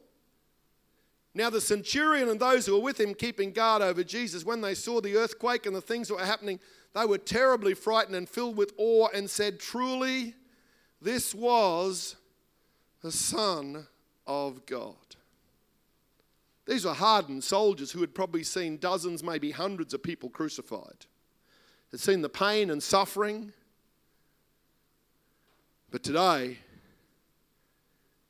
Now, 1.34 1.49
the 1.49 1.62
centurion 1.62 2.27
and 2.27 2.38
those 2.38 2.65
who 2.65 2.73
were 2.73 2.82
with 2.82 2.99
him, 2.99 3.13
keeping 3.13 3.53
guard 3.53 3.82
over 3.82 4.03
Jesus, 4.03 4.43
when 4.43 4.60
they 4.60 4.73
saw 4.73 4.99
the 4.99 5.15
earthquake 5.15 5.65
and 5.65 5.73
the 5.73 5.80
things 5.80 6.10
that 6.10 6.15
were 6.15 6.25
happening, 6.25 6.60
they 6.93 7.06
were 7.06 7.17
terribly 7.17 7.75
frightened 7.75 8.17
and 8.17 8.27
filled 8.27 8.58
with 8.58 8.73
awe 8.77 9.08
and 9.13 9.30
said, 9.30 9.62
Truly, 9.62 10.36
this 11.01 11.34
was 11.34 12.17
the 13.01 13.12
Son 13.12 13.88
of 14.25 14.65
God. 14.65 14.95
These 16.65 16.84
were 16.84 16.93
hardened 16.93 17.45
soldiers 17.45 17.93
who 17.93 18.01
had 18.01 18.13
probably 18.13 18.43
seen 18.43 18.80
dozens, 18.80 19.23
maybe 19.23 19.51
hundreds 19.51 19.93
of 19.93 20.03
people 20.03 20.30
crucified, 20.30 21.06
had 21.91 22.01
seen 22.01 22.21
the 22.21 22.27
pain 22.27 22.69
and 22.69 22.84
suffering. 22.84 23.53
But 25.89 26.04
today, 26.04 26.58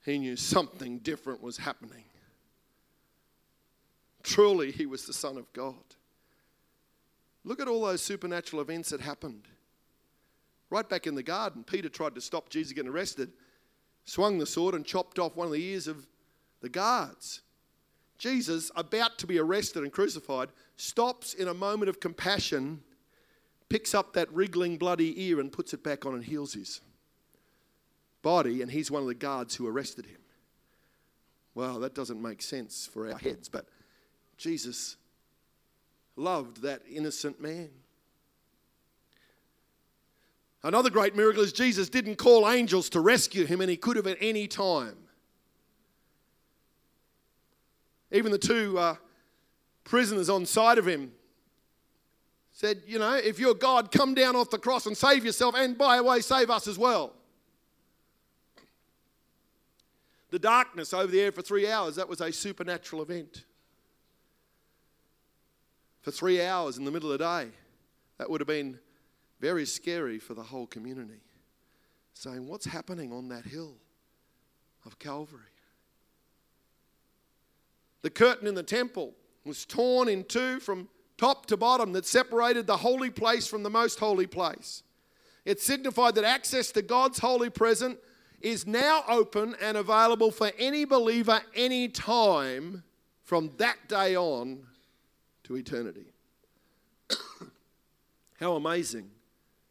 he 0.06 0.20
knew 0.20 0.36
something 0.36 1.00
different 1.00 1.41
was 1.41 1.58
happening. 1.58 2.04
Truly, 4.24 4.72
he 4.72 4.86
was 4.86 5.06
the 5.06 5.13
Son 5.13 5.38
of 5.38 5.52
God. 5.54 5.76
Look 7.43 7.60
at 7.60 7.67
all 7.67 7.86
those 7.86 8.02
supernatural 8.02 8.62
events 8.62 8.89
that 8.89 9.02
happened. 9.02 9.48
Right 10.70 10.88
back 10.88 11.08
in 11.08 11.15
the 11.15 11.24
garden, 11.24 11.63
Peter 11.63 11.89
tried 11.89 12.13
to 12.15 12.22
stop 12.22 12.50
Jesus 12.50 12.74
getting 12.74 12.91
arrested, 12.91 13.32
swung 14.06 14.38
the 14.38 14.46
sword 14.46 14.76
and 14.76 14.86
chopped 14.86 15.17
off 15.17 15.36
one 15.36 15.48
of 15.48 15.54
the 15.54 15.63
ears 15.63 15.88
of 15.88 16.06
the 16.62 16.70
guards. 16.70 17.41
Jesus, 18.17 18.70
about 18.76 19.17
to 19.20 19.28
be 19.28 19.39
arrested 19.39 19.84
and 19.84 19.91
crucified, 19.91 20.50
stops 20.76 21.34
in 21.34 21.48
a 21.48 21.54
moment 21.54 21.89
of 21.89 22.00
compassion, 22.00 22.82
picks 23.70 23.96
up 23.96 24.13
that 24.13 24.32
wriggling 24.34 24.78
bloody 24.78 25.24
ear 25.24 25.39
and 25.39 25.52
puts 25.52 25.74
it 25.74 25.84
back 25.84 26.06
on 26.06 26.13
and 26.13 26.26
heals 26.26 26.54
his 26.54 26.82
body, 28.28 28.62
and 28.62 28.70
he's 28.70 28.92
one 28.92 29.02
of 29.02 29.08
the 29.08 29.16
guards 29.16 29.56
who 29.56 29.66
arrested 29.66 30.06
him. 30.06 30.20
Well, 31.56 31.80
that 31.80 31.96
doesn't 31.96 32.22
make 32.22 32.42
sense 32.42 32.86
for 32.86 33.10
our 33.10 33.18
heads, 33.18 33.48
but 33.48 33.68
Jesus 34.36 34.98
loved 36.18 36.62
that 36.63 36.82
innocent 36.92 37.40
man. 37.40 37.70
Another 40.62 40.90
great 40.90 41.16
miracle 41.16 41.42
is 41.42 41.54
Jesus 41.54 41.88
didn't 41.88 42.18
call 42.18 42.50
angels 42.50 42.90
to 42.90 43.00
rescue 43.00 43.46
him, 43.46 43.62
and 43.62 43.70
he 43.70 43.78
could 43.78 43.96
have 43.96 44.08
at 44.08 44.18
any 44.20 44.46
time. 44.46 44.98
Even 48.12 48.34
the 48.34 48.38
two 48.38 48.78
uh, 48.78 48.96
prisoners 49.86 50.30
on 50.30 50.46
side 50.46 50.78
of 50.78 50.86
him 50.86 51.13
said, 52.52 52.82
You 52.86 53.00
know, 53.00 53.13
if 53.13 53.40
you're 53.40 53.54
God, 53.54 53.90
come 53.90 54.13
down 54.13 54.36
off 54.36 54.50
the 54.50 54.60
cross 54.60 54.86
and 54.86 54.98
save 54.98 55.24
yourself, 55.24 55.56
and 55.56 55.78
by 55.78 55.96
the 55.96 56.04
way, 56.04 56.20
save 56.20 56.50
us 56.50 56.68
as 56.68 56.78
well. 56.78 57.13
The 60.30 60.40
darkness 60.40 60.94
over 60.94 61.08
the 61.08 61.22
air 61.22 61.32
for 61.32 61.42
three 61.42 61.70
hours, 61.70 61.96
that 61.96 62.10
was 62.10 62.22
a 62.22 62.32
supernatural 62.32 63.02
event 63.02 63.46
for 66.02 66.12
three 66.12 66.42
hours 66.42 66.78
in 66.78 66.86
the 66.86 66.92
middle 66.92 67.12
of 67.12 67.20
the 67.20 67.26
day. 67.26 67.50
That 68.18 68.30
would 68.30 68.42
have 68.42 68.48
been 68.48 68.80
very 69.40 69.66
scary 69.66 70.20
for 70.20 70.34
the 70.34 70.44
whole 70.44 70.68
community. 70.68 71.22
Saying, 72.13 72.48
What's 72.48 72.66
happening 72.66 73.13
on 73.13 73.30
that 73.30 73.46
hill 73.46 73.76
of 74.86 75.00
Calvary? 75.00 75.42
The 78.02 78.10
curtain 78.10 78.48
in 78.48 78.56
the 78.56 78.63
temple 78.63 79.13
was 79.46 79.66
torn 79.66 80.08
in 80.08 80.24
two 80.24 80.60
from 80.60 80.88
top 81.18 81.46
to 81.48 81.58
bottom 81.58 81.94
that 81.94 82.06
separated 82.06 82.68
the 82.68 82.78
holy 82.78 83.10
place 83.10 83.48
from 83.48 83.63
the 83.63 83.70
most 83.70 84.00
holy 84.00 84.28
place. 84.28 84.84
It 85.46 85.62
signified 85.62 86.16
that 86.16 86.24
access 86.24 86.72
to 86.74 86.82
God's 86.82 87.20
holy 87.20 87.50
presence 87.50 87.98
is 88.41 88.67
now 88.67 89.04
open 89.08 89.56
and 89.62 89.78
available 89.78 90.32
for 90.32 90.52
any 90.58 90.86
believer 90.86 91.41
any 91.56 91.88
time 91.88 92.84
from 93.23 93.52
that 93.58 93.76
day 93.88 94.15
on 94.15 94.63
to 95.43 95.56
eternity. 95.56 96.06
How 98.39 98.54
amazing 98.54 99.10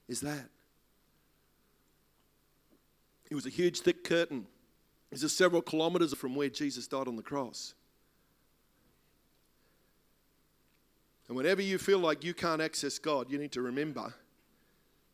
is 0.08 0.20
that? 0.20 0.46
It 3.30 3.34
was 3.34 3.46
a 3.46 3.50
huge, 3.50 3.80
thick 3.80 4.04
curtain. 4.04 4.46
It's 5.10 5.20
just 5.20 5.36
several 5.36 5.62
kilometers 5.62 6.14
from 6.14 6.34
where 6.34 6.48
Jesus 6.48 6.86
died 6.86 7.08
on 7.08 7.16
the 7.16 7.22
cross. 7.22 7.74
And 11.28 11.36
whenever 11.36 11.62
you 11.62 11.78
feel 11.78 11.98
like 11.98 12.22
you 12.22 12.34
can't 12.34 12.62
access 12.62 12.98
God, 12.98 13.30
you 13.30 13.38
need 13.38 13.52
to 13.52 13.62
remember 13.62 14.14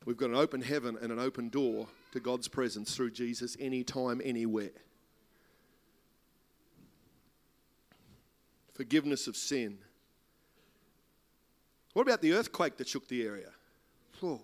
we've 0.04 0.16
got 0.16 0.30
an 0.30 0.36
open 0.36 0.60
heaven 0.60 0.98
and 1.00 1.12
an 1.12 1.20
open 1.20 1.48
door 1.48 1.86
to 2.12 2.20
God's 2.20 2.48
presence 2.48 2.94
through 2.94 3.10
Jesus 3.10 3.56
anytime, 3.58 4.20
anywhere. 4.24 4.70
Forgiveness 8.74 9.26
of 9.26 9.36
sin 9.36 9.78
what 11.92 12.02
about 12.02 12.22
the 12.22 12.32
earthquake 12.32 12.76
that 12.78 12.88
shook 12.88 13.08
the 13.08 13.22
area? 13.22 13.50
Oh. 14.22 14.40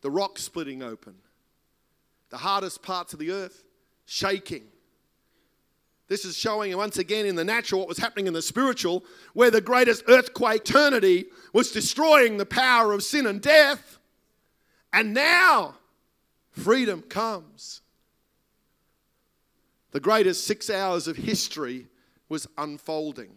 The 0.00 0.10
rock 0.10 0.38
splitting 0.38 0.82
open. 0.82 1.14
The 2.30 2.38
hardest 2.38 2.82
parts 2.82 3.12
of 3.12 3.18
the 3.18 3.30
earth 3.30 3.62
shaking. 4.06 4.64
This 6.08 6.24
is 6.24 6.36
showing 6.36 6.76
once 6.76 6.98
again 6.98 7.26
in 7.26 7.36
the 7.36 7.44
natural 7.44 7.80
what 7.80 7.88
was 7.88 7.98
happening 7.98 8.26
in 8.26 8.34
the 8.34 8.42
spiritual, 8.42 9.04
where 9.32 9.50
the 9.50 9.60
greatest 9.60 10.04
earthquake 10.08 10.68
eternity 10.68 11.26
was 11.52 11.70
destroying 11.70 12.36
the 12.36 12.44
power 12.44 12.92
of 12.92 13.02
sin 13.02 13.26
and 13.26 13.40
death. 13.40 13.98
And 14.94 15.12
now 15.12 15.74
freedom 16.52 17.02
comes. 17.02 17.80
The 19.90 19.98
greatest 19.98 20.46
six 20.46 20.70
hours 20.70 21.08
of 21.08 21.16
history 21.16 21.88
was 22.28 22.46
unfolding. 22.56 23.32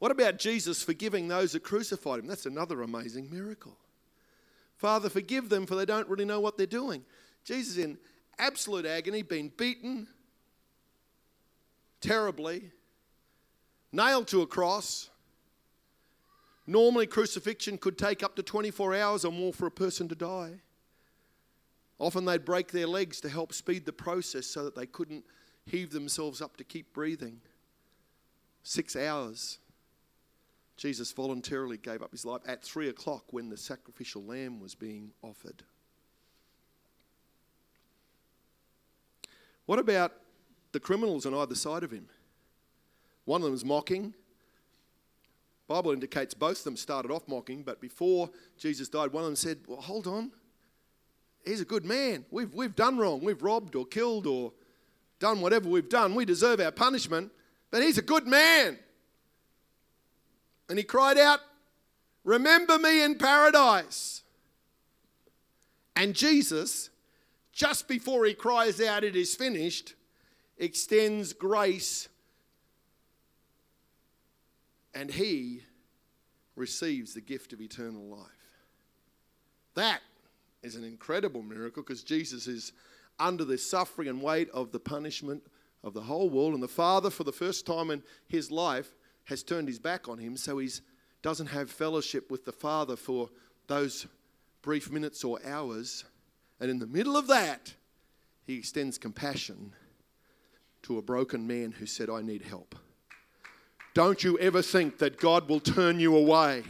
What 0.00 0.10
about 0.10 0.40
Jesus 0.40 0.82
forgiving 0.82 1.28
those 1.28 1.52
that 1.52 1.62
crucified 1.62 2.18
him? 2.18 2.26
That's 2.26 2.44
another 2.44 2.82
amazing 2.82 3.30
miracle. 3.30 3.76
Father, 4.76 5.08
forgive 5.08 5.48
them, 5.48 5.64
for 5.64 5.76
they 5.76 5.84
don't 5.84 6.08
really 6.08 6.24
know 6.24 6.40
what 6.40 6.58
they're 6.58 6.66
doing. 6.66 7.04
Jesus, 7.44 7.76
in 7.76 7.96
absolute 8.40 8.84
agony, 8.84 9.22
being 9.22 9.52
beaten 9.56 10.08
terribly, 12.00 12.72
nailed 13.92 14.26
to 14.28 14.42
a 14.42 14.46
cross. 14.48 15.10
Normally, 16.66 17.06
crucifixion 17.06 17.78
could 17.78 17.98
take 17.98 18.22
up 18.22 18.36
to 18.36 18.42
24 18.42 18.94
hours 18.94 19.24
or 19.24 19.32
more 19.32 19.52
for 19.52 19.66
a 19.66 19.70
person 19.70 20.08
to 20.08 20.14
die. 20.14 20.60
Often 21.98 22.24
they'd 22.24 22.44
break 22.44 22.72
their 22.72 22.86
legs 22.86 23.20
to 23.20 23.28
help 23.28 23.52
speed 23.52 23.84
the 23.84 23.92
process 23.92 24.46
so 24.46 24.64
that 24.64 24.74
they 24.74 24.86
couldn't 24.86 25.24
heave 25.66 25.90
themselves 25.90 26.40
up 26.40 26.56
to 26.56 26.64
keep 26.64 26.92
breathing. 26.92 27.40
Six 28.62 28.96
hours. 28.96 29.58
Jesus 30.76 31.12
voluntarily 31.12 31.76
gave 31.76 32.02
up 32.02 32.10
his 32.10 32.24
life 32.24 32.40
at 32.46 32.62
three 32.62 32.88
o'clock 32.88 33.24
when 33.30 33.48
the 33.48 33.56
sacrificial 33.56 34.24
lamb 34.24 34.60
was 34.60 34.74
being 34.74 35.12
offered. 35.22 35.62
What 39.66 39.78
about 39.78 40.12
the 40.72 40.80
criminals 40.80 41.24
on 41.26 41.34
either 41.34 41.54
side 41.54 41.84
of 41.84 41.90
him? 41.90 42.08
One 43.24 43.42
of 43.42 43.44
them 43.44 43.52
was 43.52 43.64
mocking. 43.64 44.14
Bible 45.72 45.92
indicates 45.92 46.34
both 46.34 46.58
of 46.58 46.64
them 46.64 46.76
started 46.76 47.10
off 47.10 47.26
mocking, 47.26 47.62
but 47.62 47.80
before 47.80 48.28
Jesus 48.58 48.88
died, 48.88 49.10
one 49.10 49.22
of 49.22 49.28
them 49.28 49.36
said, 49.36 49.58
Well, 49.66 49.80
hold 49.80 50.06
on. 50.06 50.30
He's 51.46 51.62
a 51.62 51.64
good 51.64 51.84
man. 51.86 52.26
We've, 52.30 52.52
we've 52.52 52.76
done 52.76 52.98
wrong. 52.98 53.24
We've 53.24 53.42
robbed 53.42 53.74
or 53.74 53.86
killed 53.86 54.26
or 54.26 54.52
done 55.18 55.40
whatever 55.40 55.68
we've 55.68 55.88
done. 55.88 56.14
We 56.14 56.24
deserve 56.24 56.60
our 56.60 56.70
punishment, 56.70 57.32
but 57.70 57.82
he's 57.82 57.96
a 57.96 58.02
good 58.02 58.26
man. 58.26 58.78
And 60.68 60.78
he 60.78 60.84
cried 60.84 61.16
out, 61.16 61.40
Remember 62.22 62.78
me 62.78 63.02
in 63.02 63.16
paradise. 63.16 64.22
And 65.96 66.14
Jesus, 66.14 66.90
just 67.52 67.88
before 67.88 68.26
he 68.26 68.34
cries 68.34 68.78
out, 68.80 69.04
It 69.04 69.16
is 69.16 69.34
finished, 69.34 69.94
extends 70.58 71.32
grace 71.32 72.08
and 74.94 75.10
he 75.10 75.62
receives 76.56 77.14
the 77.14 77.20
gift 77.20 77.52
of 77.52 77.60
eternal 77.60 78.04
life. 78.04 78.28
That 79.74 80.00
is 80.62 80.76
an 80.76 80.84
incredible 80.84 81.42
miracle 81.42 81.82
because 81.82 82.02
Jesus 82.02 82.46
is 82.46 82.72
under 83.18 83.44
the 83.44 83.58
suffering 83.58 84.08
and 84.08 84.22
weight 84.22 84.50
of 84.50 84.72
the 84.72 84.80
punishment 84.80 85.42
of 85.82 85.94
the 85.94 86.02
whole 86.02 86.28
world. 86.28 86.54
And 86.54 86.62
the 86.62 86.68
Father, 86.68 87.10
for 87.10 87.24
the 87.24 87.32
first 87.32 87.66
time 87.66 87.90
in 87.90 88.02
his 88.28 88.50
life, 88.50 88.94
has 89.24 89.42
turned 89.42 89.68
his 89.68 89.78
back 89.78 90.08
on 90.08 90.18
him, 90.18 90.36
so 90.36 90.58
he 90.58 90.68
doesn't 91.22 91.46
have 91.46 91.70
fellowship 91.70 92.30
with 92.30 92.44
the 92.44 92.52
Father 92.52 92.96
for 92.96 93.30
those 93.68 94.06
brief 94.62 94.90
minutes 94.90 95.24
or 95.24 95.38
hours. 95.44 96.04
And 96.60 96.70
in 96.70 96.78
the 96.78 96.86
middle 96.86 97.16
of 97.16 97.28
that, 97.28 97.74
he 98.44 98.58
extends 98.58 98.98
compassion 98.98 99.72
to 100.82 100.98
a 100.98 101.02
broken 101.02 101.46
man 101.46 101.72
who 101.72 101.86
said, 101.86 102.10
I 102.10 102.22
need 102.22 102.42
help. 102.42 102.74
Don't 103.94 104.24
you 104.24 104.38
ever 104.38 104.62
think 104.62 104.98
that 104.98 105.18
God 105.18 105.48
will 105.48 105.60
turn 105.60 106.00
you 106.00 106.16
away. 106.16 106.64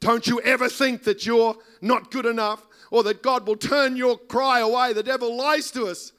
Don't 0.00 0.26
you 0.26 0.40
ever 0.40 0.68
think 0.68 1.04
that 1.04 1.26
you're 1.26 1.56
not 1.80 2.10
good 2.10 2.26
enough 2.26 2.66
or 2.90 3.02
that 3.04 3.22
God 3.22 3.46
will 3.46 3.56
turn 3.56 3.96
your 3.96 4.18
cry 4.18 4.60
away. 4.60 4.92
The 4.92 5.02
devil 5.02 5.36
lies 5.36 5.70
to 5.72 5.86
us. 5.86 6.12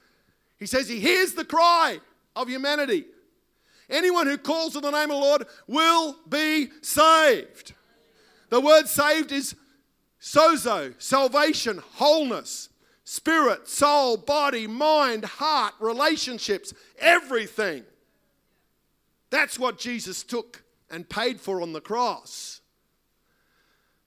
He 0.58 0.65
says 0.65 0.88
he 0.88 0.99
hears 0.99 1.34
the 1.34 1.45
cry 1.45 1.99
of 2.36 2.47
humanity. 2.47 3.05
Anyone 3.89 4.27
who 4.27 4.38
calls 4.38 4.75
on 4.75 4.81
the 4.81 4.91
name 4.91 5.12
of 5.12 5.17
the 5.17 5.25
Lord 5.25 5.45
will 5.67 6.17
be 6.27 6.69
saved. 6.81 7.73
The 8.49 8.62
word 8.62 8.88
saved 8.88 9.31
is 9.31 9.55
sozo, 10.19 10.93
salvation, 11.01 11.81
wholeness, 11.93 12.69
spirit, 13.03 13.67
soul, 13.67 14.17
body, 14.17 14.65
mind, 14.65 15.25
heart, 15.25 15.73
relationships, 15.79 16.73
everything. 16.99 17.84
That's 19.29 19.59
what 19.59 19.77
Jesus 19.77 20.23
took 20.23 20.63
and 20.89 21.07
paid 21.07 21.39
for 21.39 21.61
on 21.61 21.73
the 21.73 21.81
cross. 21.81 22.61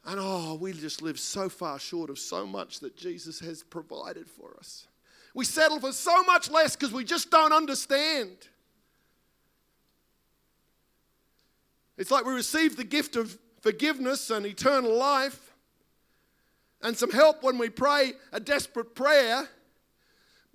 And 0.04 0.18
oh, 0.18 0.54
we 0.54 0.72
just 0.72 1.02
live 1.02 1.18
so 1.18 1.48
far 1.48 1.78
short 1.78 2.08
of 2.08 2.18
so 2.18 2.46
much 2.46 2.80
that 2.80 2.96
Jesus 2.96 3.40
has 3.40 3.62
provided 3.62 4.28
for 4.28 4.56
us. 4.58 4.86
We 5.34 5.44
settle 5.44 5.80
for 5.80 5.92
so 5.92 6.22
much 6.22 6.50
less 6.50 6.74
because 6.74 6.92
we 6.92 7.04
just 7.04 7.30
don't 7.30 7.52
understand. 7.52 8.48
It's 11.98 12.10
like 12.10 12.24
we 12.24 12.32
receive 12.32 12.76
the 12.76 12.84
gift 12.84 13.16
of 13.16 13.38
forgiveness 13.60 14.30
and 14.30 14.46
eternal 14.46 14.96
life 14.96 15.52
and 16.80 16.96
some 16.96 17.10
help 17.10 17.42
when 17.42 17.58
we 17.58 17.68
pray 17.68 18.12
a 18.32 18.40
desperate 18.40 18.94
prayer. 18.94 19.48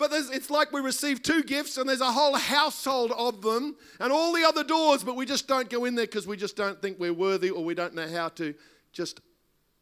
But 0.03 0.11
it's 0.33 0.49
like 0.49 0.73
we 0.73 0.81
receive 0.81 1.23
two 1.23 1.43
gifts 1.43 1.77
and 1.77 1.87
there's 1.87 2.01
a 2.01 2.11
whole 2.11 2.35
household 2.35 3.13
of 3.17 3.41
them 3.41 3.77
and 4.01 4.11
all 4.11 4.33
the 4.33 4.43
other 4.43 4.61
doors, 4.61 5.01
but 5.01 5.15
we 5.15 5.25
just 5.25 5.47
don't 5.47 5.69
go 5.69 5.85
in 5.85 5.95
there 5.95 6.05
because 6.05 6.27
we 6.27 6.35
just 6.35 6.57
don't 6.57 6.81
think 6.81 6.99
we're 6.99 7.13
worthy 7.13 7.49
or 7.49 7.63
we 7.63 7.73
don't 7.73 7.95
know 7.95 8.09
how 8.09 8.27
to 8.27 8.53
just 8.91 9.21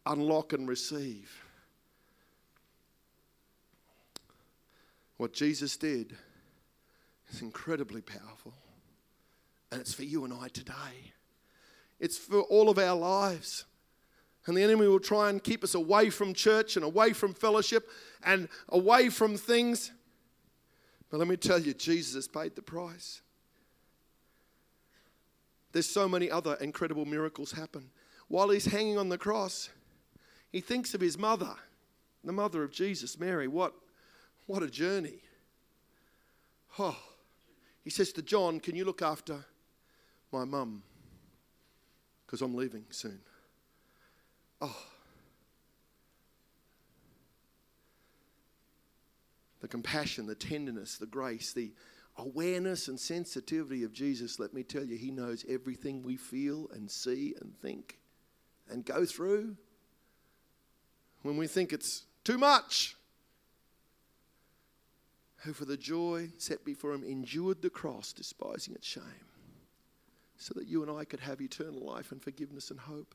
unlock 0.06 0.54
and 0.54 0.68
receive. 0.68 1.44
What 5.18 5.34
Jesus 5.34 5.76
did 5.76 6.16
is 7.32 7.42
incredibly 7.42 8.02
powerful. 8.02 8.54
And 9.72 9.82
it's 9.82 9.96
for 9.96 10.04
you 10.04 10.24
and 10.24 10.36
I 10.36 10.50
today. 10.50 11.14
It's 12.00 12.20
for 12.20 12.42
all 12.42 12.70
of 12.70 12.78
our 12.78 12.96
lives. 12.96 13.66
And 14.46 14.56
the 14.56 14.62
enemy 14.62 14.88
will 14.88 15.00
try 15.00 15.32
and 15.32 15.44
keep 15.44 15.64
us 15.64 15.74
away 15.74 16.12
from 16.12 16.36
church 16.36 16.76
and 16.76 16.86
away 16.86 17.14
from 17.14 17.34
fellowship 17.34 17.90
and 18.24 18.50
away 18.70 19.10
from 19.10 19.36
things. 19.36 19.92
But 21.12 21.18
let 21.18 21.28
me 21.28 21.36
tell 21.36 21.60
you, 21.60 21.74
Jesus 21.74 22.16
has 22.16 22.28
paid 22.30 22.56
the 22.56 22.62
price. 22.62 23.22
There's 25.74 25.88
so 25.88 26.08
many 26.08 26.32
other 26.32 26.56
incredible 26.56 27.06
miracles 27.06 27.52
happen. 27.52 27.90
While 28.30 28.50
he's 28.50 28.66
hanging 28.66 28.98
on 28.98 29.10
the 29.10 29.18
cross, 29.18 29.70
he 30.52 30.62
thinks 30.62 30.94
of 30.94 31.02
his 31.02 31.18
mother, 31.18 31.54
the 32.24 32.32
mother 32.32 32.64
of 32.64 32.72
Jesus, 32.72 33.20
Mary. 33.20 33.48
What, 33.48 33.74
what 34.48 34.64
a 34.64 34.70
journey. 34.70 35.20
Oh, 36.80 36.98
he 37.84 37.90
says 37.90 38.14
to 38.14 38.22
John, 38.22 38.62
Can 38.62 38.76
you 38.76 38.86
look 38.86 39.02
after 39.02 39.46
my 40.32 40.46
mum? 40.46 40.84
Because 42.26 42.42
I'm 42.42 42.56
leaving 42.56 42.86
soon. 42.90 43.20
Oh, 44.62 44.86
the 49.62 49.68
compassion, 49.68 50.26
the 50.26 50.36
tenderness, 50.36 50.98
the 50.98 51.06
grace, 51.06 51.54
the 51.54 51.72
awareness 52.18 52.88
and 52.88 53.00
sensitivity 53.00 53.84
of 53.84 53.94
Jesus, 53.94 54.40
let 54.40 54.54
me 54.54 54.64
tell 54.64 54.84
you, 54.84 54.98
He 54.98 55.12
knows 55.12 55.46
everything 55.48 56.04
we 56.04 56.18
feel 56.18 56.68
and 56.74 56.90
see 56.90 57.36
and 57.40 57.54
think 57.62 58.00
and 58.70 58.84
go 58.84 59.06
through. 59.06 59.56
When 61.22 61.38
we 61.38 61.48
think 61.48 61.72
it's 61.72 62.04
too 62.24 62.38
much, 62.38 62.96
who 65.38 65.54
for 65.54 65.66
the 65.66 65.78
joy 65.78 66.30
set 66.38 66.66
before 66.66 66.94
Him 66.94 67.04
endured 67.04 67.62
the 67.62 67.70
cross, 67.70 68.14
despising 68.14 68.76
its 68.76 68.88
shame, 68.88 69.04
so 70.38 70.54
that 70.56 70.68
you 70.68 70.82
and 70.82 70.92
I 70.92 71.06
could 71.06 71.20
have 71.20 71.40
eternal 71.40 71.86
life 71.86 72.12
and 72.12 72.22
forgiveness 72.22 72.72
and 72.72 72.80
hope, 72.80 73.14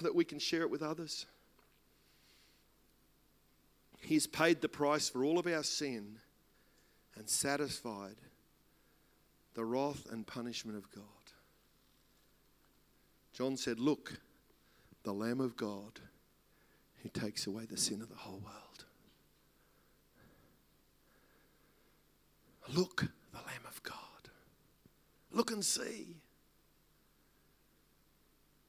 that 0.00 0.14
we 0.14 0.24
can 0.24 0.38
share 0.38 0.62
it 0.62 0.70
with 0.70 0.82
others. 0.82 1.26
He's 4.06 4.28
paid 4.28 4.60
the 4.60 4.68
price 4.68 5.08
for 5.08 5.24
all 5.24 5.36
of 5.36 5.48
our 5.48 5.64
sin 5.64 6.18
and 7.16 7.28
satisfied 7.28 8.14
the 9.54 9.64
wrath 9.64 10.06
and 10.12 10.24
punishment 10.24 10.78
of 10.78 10.88
God. 10.92 11.02
John 13.32 13.56
said, 13.56 13.80
Look, 13.80 14.20
the 15.02 15.12
Lamb 15.12 15.40
of 15.40 15.56
God 15.56 15.98
who 17.02 17.08
takes 17.08 17.48
away 17.48 17.64
the 17.64 17.76
sin 17.76 18.00
of 18.00 18.08
the 18.08 18.14
whole 18.14 18.38
world. 18.44 18.84
Look, 22.72 23.00
the 23.32 23.38
Lamb 23.38 23.66
of 23.66 23.82
God. 23.82 23.96
Look 25.32 25.50
and 25.50 25.64
see. 25.64 26.14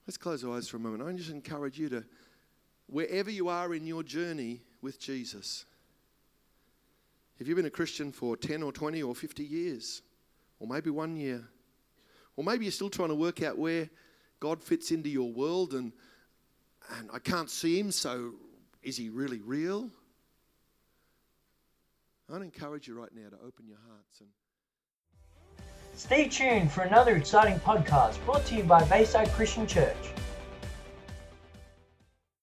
Let's 0.08 0.17
close 0.17 0.43
our 0.43 0.58
eyes 0.58 0.67
for 0.67 0.78
a 0.78 0.80
moment. 0.80 1.08
I 1.08 1.12
just 1.12 1.30
encourage 1.30 1.78
you 1.78 1.89
to, 1.89 2.04
wherever 2.88 3.30
you 3.30 3.50
are 3.50 3.76
in 3.76 3.86
your 3.86 4.02
journey, 4.02 4.62
with 4.82 5.00
Jesus. 5.00 5.66
Have 7.40 7.48
you've 7.48 7.58
been 7.58 7.66
a 7.66 7.72
Christian 7.72 8.12
for 8.12 8.36
10 8.36 8.63
or 8.63 8.72
20 8.72 9.04
or 9.04 9.13
50 9.13 9.44
years, 9.44 10.02
or 10.60 10.67
maybe 10.67 10.90
one 10.90 11.15
year, 11.15 11.44
or 12.36 12.44
maybe 12.44 12.65
you're 12.65 12.71
still 12.71 12.90
trying 12.90 13.10
to 13.10 13.15
work 13.15 13.44
out 13.44 13.58
where 13.58 13.90
God 14.40 14.63
fits 14.63 14.92
into 14.92 15.10
your 15.10 15.32
world 15.32 15.73
and, 15.73 15.92
and 16.98 17.10
I 17.13 17.19
can't 17.19 17.50
see 17.50 17.80
him, 17.80 17.92
so 17.92 18.34
is 18.84 18.98
he 18.98 19.10
really 19.10 19.40
real? 19.40 19.90
I'd 22.34 22.42
encourage 22.42 22.88
you 22.88 23.00
right 23.00 23.13
now 23.13 23.30
to 23.30 23.36
open 23.38 23.67
your 23.67 23.80
hearts 23.88 24.19
and 24.19 24.30
Stay 25.98 26.28
tuned 26.28 26.71
for 26.71 26.82
another 26.82 27.15
exciting 27.15 27.60
podcast 27.62 28.23
brought 28.23 28.46
to 28.46 28.56
you 28.56 28.62
by 28.62 28.84
Bayside 28.84 29.30
Christian 29.30 29.65
Church. 29.65 29.96